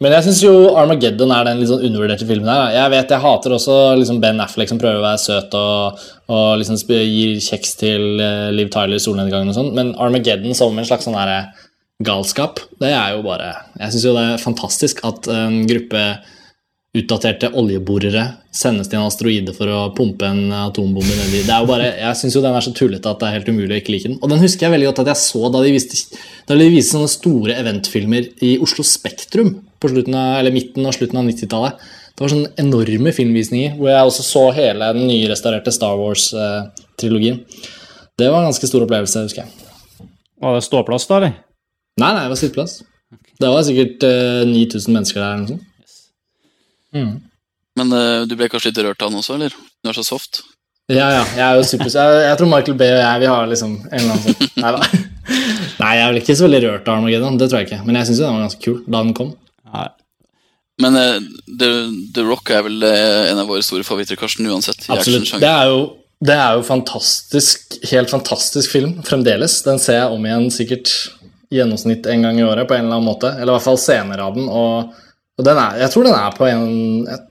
[0.00, 2.70] Men jeg syns jo Armageddon er den litt sånn undervurderte filmen her.
[2.72, 6.00] Jeg vet jeg hater også liksom Ben Affleck som prøver å være søt og,
[6.32, 10.80] og liksom gir kjeks til eh, Liv Tyler i solnedgangen og sånn, men Armageddon som
[10.80, 11.50] en slags sånn derre
[12.00, 16.04] galskap, det er jo bare Jeg syns jo det er fantastisk at en gruppe
[16.90, 21.44] utdaterte oljeborere sendes til en asteroide for å pumpe en atombombe nedi.
[21.46, 23.50] Det er jo bare, Jeg syns jo den er så tullete at det er helt
[23.52, 24.18] umulig å ikke like den.
[24.18, 26.18] Og den husker jeg veldig godt at jeg så da de viste,
[26.48, 31.22] da de viste sånne store eventfilmer i Oslo Spektrum på av, eller midten og slutten
[31.22, 31.86] av 90-tallet.
[32.10, 37.38] Det var sånne enorme filmvisninger hvor jeg også så hele den nyrestaurerte Star Wars-trilogien.
[38.18, 40.10] Det var en ganske stor opplevelse, husker jeg.
[40.42, 41.38] var det ståplass da, eller?
[42.02, 42.80] Nei, nei, det var sitteplass.
[43.40, 45.30] Det var sikkert uh, 9000 mennesker der.
[45.30, 45.69] eller noe sånt.
[46.94, 49.54] Men uh, du ble kanskje litt rørt av han også, eller?
[49.80, 50.42] Du er så soft.
[50.90, 51.22] Ja, ja.
[51.36, 51.90] Jeg er jo super...
[51.92, 54.72] Jeg, jeg tror Michael Bay og jeg vi har liksom en eller annen sånn Nei
[54.74, 54.88] da.
[55.80, 57.80] Nei, jeg er vel ikke så veldig rørt av Armageddon, det tror jeg ikke.
[57.86, 59.30] Men jeg syns den var ganske kul da den kom.
[59.70, 59.86] Nei.
[60.80, 61.30] Men uh,
[61.60, 61.70] The,
[62.16, 64.82] The Rock er vel uh, en av våre store favoritter, Karsten, uansett.
[64.92, 65.30] Absolutt.
[65.40, 65.80] Det er jo,
[66.26, 69.60] det er jo fantastisk, helt fantastisk film fremdeles.
[69.66, 70.92] Den ser jeg om igjen sikkert
[71.54, 73.32] gjennomsnitt en gang i året på en eller annen måte.
[73.36, 74.50] Eller i hvert fall scener av den.
[74.50, 74.92] Og,
[75.40, 76.68] og den er, jeg tror den er på en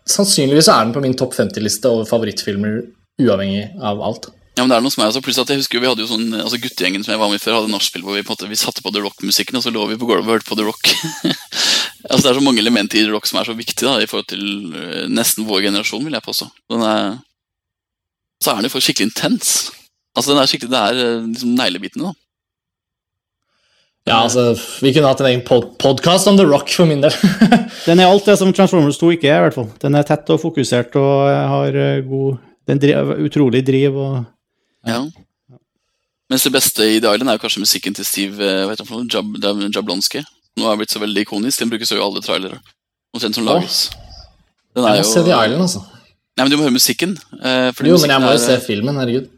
[0.09, 2.81] Sannsynligvis er den på min topp 50-liste over favorittfilmer
[3.19, 4.29] uavhengig av alt.
[4.57, 6.09] Ja, men det er noe som er, altså, pluss at jeg husker Vi hadde jo
[6.09, 8.49] sånn, altså Guttegjengen som jeg var med før, hadde nachspiel hvor vi på en måte,
[8.51, 10.65] vi satte på The Rock-musikken, og så lå vi på gulvet og hørte på The
[10.67, 10.89] Rock.
[12.09, 14.09] altså Det er så mange elementer i The Rock som er så viktige da, i
[14.09, 14.43] forhold til
[14.73, 16.49] øh, nesten vår generasjon, vil jeg påstå.
[16.73, 17.19] Den er,
[18.43, 19.53] så er den jo for skikkelig intens.
[20.17, 22.28] Altså den er skikkelig, Det er øh, liksom neglebitene, da.
[24.07, 27.11] Ja, altså, Vi kunne hatt en egen pod podkast om The Rock for min del.
[27.87, 29.67] Den er alt det som Transformers 2 ikke er, i hvert fall.
[29.83, 32.39] Den er tett og fokusert og har eh, god
[32.69, 34.15] Den driv, utrolig driv og
[34.87, 35.03] Ja.
[36.29, 38.85] Mens det beste i The Island er jo kanskje musikken til Steve eh, hva heter
[38.93, 39.07] han?
[39.09, 40.21] Jab, Jab, Jablonski.
[40.59, 41.61] Nå er blitt så veldig ikonisk.
[41.63, 42.59] Den brukes jo i alle trailere.
[43.13, 43.87] Omtrent som lages.
[44.77, 45.81] Den Jeg må se The Island, altså.
[46.37, 47.17] Nei, men Du må høre musikken.
[47.41, 49.29] eh, fordi Jo, men jeg må jo er- se filmen, herregud.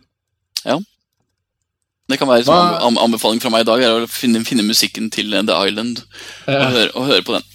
[2.12, 5.34] Det kan være som anbefaling fra meg i dag er å finne, finne musikken til
[5.34, 6.70] eh, The Island og, Ja.
[6.76, 7.47] høre, og høre på den.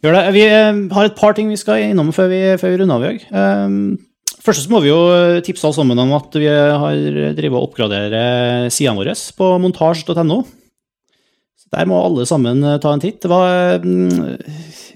[0.00, 0.22] Gjør det.
[0.32, 3.08] Vi eh, har et par ting vi skal innom før vi, før vi runder av,
[3.08, 3.26] Jørg.
[3.32, 3.98] Um,
[4.40, 5.00] Først så må vi jo
[5.44, 6.96] tipse alle sammen om at vi har
[7.36, 10.38] drevet og oppgradere sidene våre på montasj.no.
[11.70, 13.26] Der må alle sammen ta en titt.
[13.28, 14.38] Mm,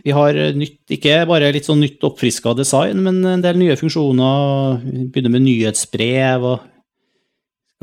[0.03, 4.81] vi har nytt, ikke bare litt sånn nytt oppfriska design, men en del nye funksjoner.
[4.81, 6.65] Vi Begynner med nyhetsbrev og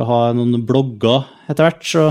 [0.01, 1.85] skal ha noen blogger etter hvert.
[1.85, 2.09] så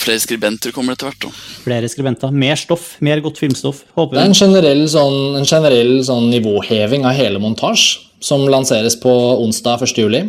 [0.00, 1.20] Flere skribenter kommer etter hvert.
[1.26, 1.30] da.
[1.64, 2.32] Flere skribenter.
[2.32, 3.84] Mer stoff, mer godt filmstoff.
[3.96, 8.96] Håper Det er en generell, sånn, en generell sånn nivåheving av hele montasj, som lanseres
[9.00, 9.12] på
[9.44, 9.98] onsdag 1.
[10.00, 10.22] juli.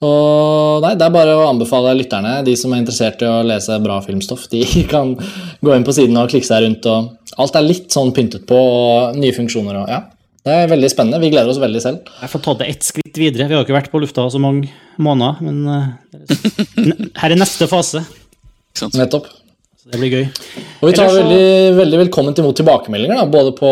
[0.00, 3.76] Og nei, Det er bare å anbefale lytterne, de som er interessert i å lese
[3.84, 6.86] bra filmstoff, de kan gå inn på siden og klikke seg rundt.
[6.86, 9.82] og Alt er litt sånn pyntet på, og nye funksjoner.
[9.82, 10.00] og ja,
[10.40, 11.20] Det er veldig spennende.
[11.20, 12.06] Vi gleder oss veldig selv.
[12.22, 13.48] Jeg får ta det ett skritt videre.
[13.50, 18.00] Vi har ikke vært på lufta så mange måneder, men eh, her er neste fase.
[18.96, 19.28] Nettopp.
[19.80, 20.24] Så det blir gøy.
[20.80, 23.20] Og vi tar så- veldig, veldig velkomment imot tilbakemeldinger.
[23.20, 23.68] Da, både på,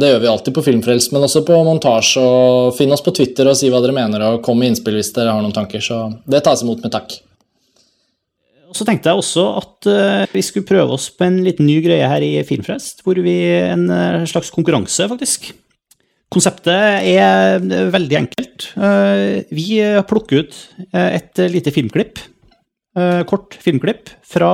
[0.00, 2.20] Det gjør vi alltid på Filmfrelst, men også på montasje.
[2.20, 5.12] og Finn oss på Twitter og si hva dere mener, og kom med innspill hvis
[5.16, 5.80] dere har noen tanker.
[5.84, 7.16] Så det tas imot med takk.
[8.68, 11.80] Og så tenkte jeg også at eh, vi skulle prøve oss på en liten ny
[11.84, 13.38] greie her i Filmfrelst, hvor vi
[13.70, 15.52] En eh, slags konkurranse, faktisk.
[16.34, 17.62] Konseptet er
[17.94, 18.70] veldig enkelt.
[18.74, 19.78] Eh, vi
[20.08, 20.56] plukker ut
[20.90, 22.18] eh, et lite filmklipp.
[22.98, 24.50] eh, Kort filmklipp fra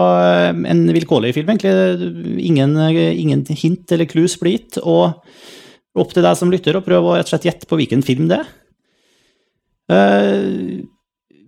[0.51, 2.11] en vilkårlig film, egentlig.
[2.51, 2.76] Ingen,
[3.16, 4.81] ingen hint eller clues blir gitt.
[4.85, 5.16] Og
[5.97, 8.28] opp til deg som lytter å prøve å rett og slett gjette på hvilken film
[8.31, 8.57] det er.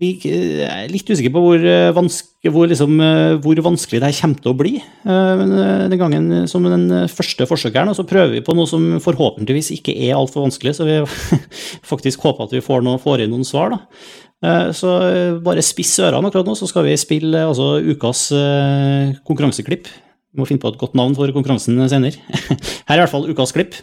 [0.02, 4.08] Eh, jeg er litt usikker på hvor, eh, vanske, hvor, liksom, eh, hvor vanskelig det
[4.10, 4.72] her kommer til å bli.
[5.04, 9.94] Men den gangen som den første forsøkeren, så prøver vi på noe som forhåpentligvis ikke
[9.94, 10.98] er altfor vanskelig, så vi
[11.92, 13.70] faktisk håper at vi får, noe, får inn noen svar.
[13.70, 14.72] Da.
[14.74, 14.90] Så
[15.42, 18.32] bare spiss ørene akkurat nå, så skal vi spille altså, ukas
[19.22, 19.86] konkurranseklipp.
[20.32, 22.18] Vi må finne på et godt navn for konkurransen senere.
[22.88, 23.78] Her er i hvert fall ukas klipp.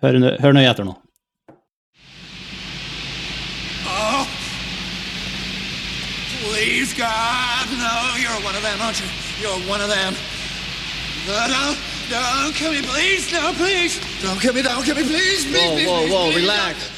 [0.00, 0.96] Hør nøye etter nå.
[6.92, 9.08] Please, God, no, you're one of them, aren't you?
[9.40, 10.12] You're one of them.
[11.26, 11.78] No, don't,
[12.10, 14.00] don't kill me, please, no, please.
[14.22, 16.90] Don't kill me, don't kill me, please, please, Whoa, please, whoa, please, whoa, please, relax.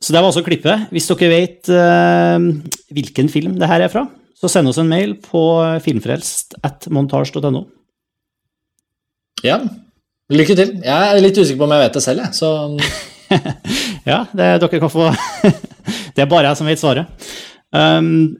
[0.00, 0.86] Så det var også klippet.
[0.94, 2.38] Hvis dere vet eh,
[2.94, 4.06] hvilken film det her er fra,
[4.38, 5.42] så send oss en mail på
[5.82, 7.64] filmfrelst at montasj.no.
[9.42, 9.58] Ja.
[10.30, 10.76] Lykke til.
[10.84, 12.34] Jeg er litt usikker på om jeg vet det selv, jeg.
[12.38, 12.52] Så
[14.12, 15.10] Ja, det, dere kan få
[16.14, 17.26] Det er bare jeg som vet svaret.
[17.74, 18.38] Um,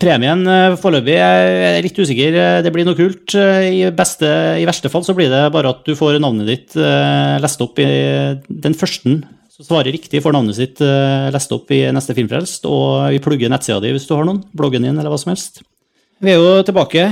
[0.00, 2.38] premien uh, foreløpig er litt usikker.
[2.64, 3.34] Det blir noe kult.
[3.36, 4.28] Uh, I, beste,
[4.60, 6.78] I verste fall så blir det bare at du får navnet ditt
[7.42, 7.90] lest opp i
[8.48, 9.20] den første
[9.60, 13.76] som svarer riktig, får navnet sitt lest opp i neste Filmfrelst, og vi plugger nettsida
[13.84, 14.38] di hvis du har noen.
[14.56, 15.60] Bloggen din, eller hva som helst.
[16.24, 17.10] Vi er jo tilbake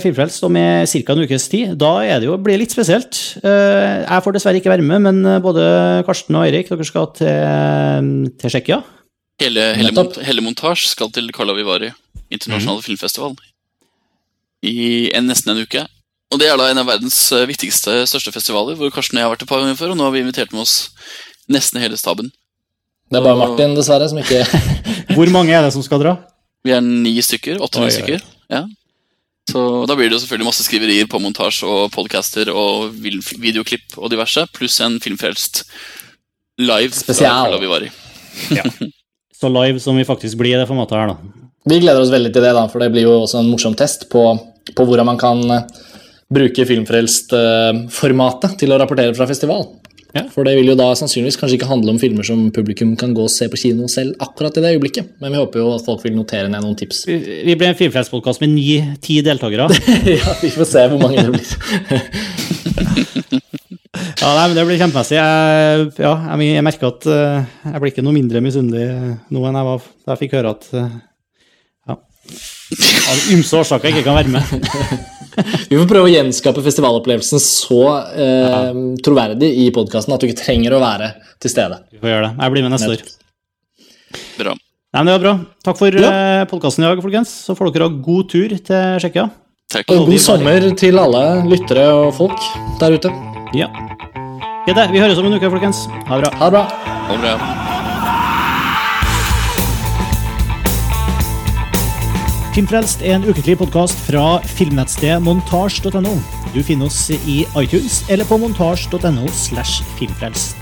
[0.00, 1.12] Filmfrelst om ca.
[1.12, 1.74] en ukes tid.
[1.76, 3.20] Da er det jo, blir det litt spesielt.
[3.44, 5.66] Jeg får dessverre ikke være med, men både
[6.08, 8.80] Karsten og Eirik dere skal til, til Tsjekkia.
[9.44, 11.92] Hele, hele, mont hele montasje skal til Karla Vary
[12.32, 13.36] internasjonale filmfestival
[14.66, 15.84] i en, nesten en uke.
[16.32, 19.28] Og det er da en av verdens eh, viktigste, største festivaler, hvor Karsten og jeg
[19.28, 20.90] har vært et par ganger før, og nå har vi invitert med oss
[21.52, 22.32] nesten hele staben.
[23.12, 24.42] det er bare Martin, dessverre, som ikke
[25.16, 26.16] Hvor mange er det som skal dra?
[26.66, 27.94] Vi er ni stykker, åtte-ni Oi, oi.
[27.94, 28.26] stykker.
[28.50, 28.64] Ja.
[29.46, 34.10] Så da blir det jo selvfølgelig masse skriverier på montasje og podcaster og videoklipp og
[34.10, 35.62] diverse, pluss en filmfrelst
[36.58, 37.30] live Spesial.
[37.30, 37.92] fra Karlovy Vary.
[39.36, 41.45] Så live som vi faktisk blir i det formatet her, da.
[41.66, 44.06] Vi gleder oss veldig til det, da, for det blir jo også en morsom test
[44.12, 44.22] på,
[44.76, 45.64] på hvordan man kan eh,
[46.30, 49.66] bruke Filmfrelst-formatet til å rapportere fra festival.
[50.16, 50.22] Ja.
[50.32, 53.26] For det vil jo da sannsynligvis kanskje ikke handle om filmer som publikum kan gå
[53.26, 56.06] og se på kino selv akkurat i det øyeblikket, men vi håper jo at folk
[56.06, 57.02] vil notere ned noen tips.
[57.10, 57.18] Vi
[57.50, 59.66] vi blir en filmfrelspodkast med ni-ti deltakere.
[60.16, 61.50] ja, Vi får se hvor mange det blir.
[64.16, 65.16] Ja, nei, men Det blir kjempemessig.
[65.16, 68.86] Jeg, ja, jeg, jeg merker at eh, jeg blir ikke noe mindre misunnelig
[69.32, 70.96] nå enn jeg var da jeg fikk høre at eh,
[73.10, 74.42] av ymse årsaker ikke kan være med.
[75.70, 77.80] Vi får prøve å gjenskape festivalopplevelsen så
[78.16, 81.10] eh, troverdig i podkasten at du ikke trenger å være
[81.44, 81.82] til stede.
[81.92, 82.32] Vi får gjøre det.
[82.40, 83.04] Jeg blir med neste år.
[84.38, 84.54] Bra.
[84.56, 85.34] Nei, men det var bra.
[85.68, 86.12] Takk for Ja.
[86.40, 86.46] ja.
[86.48, 87.34] podkasten i dag, folkens.
[87.50, 89.28] Så får dere ha god tur til Tsjekkia.
[89.92, 92.48] Og god sommer til alle lyttere og folk
[92.80, 93.12] der ute.
[93.58, 93.68] Ja.
[94.64, 94.88] Greit, det.
[94.94, 95.84] Vi høres om en uke, folkens.
[96.08, 96.36] Ha det bra.
[96.40, 96.64] Ha det bra.
[97.10, 97.75] Ha det bra.
[102.56, 106.12] Filmfrelst er en ukentlig podkast fra filmnettstedet montasj.no.
[106.54, 110.56] Du finner oss i iTunes eller på montasj.no slash filmfrelst.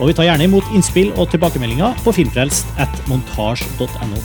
[0.00, 4.18] Og vi tar gjerne imot innspill og tilbakemeldinger på filmfrelst at montasj.no.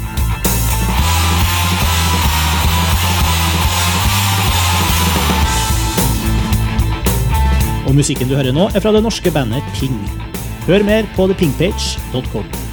[7.86, 10.02] Og musikken du hører nå, er fra det norske bandet Ping.
[10.66, 12.71] Hør mer på thepingpage.com.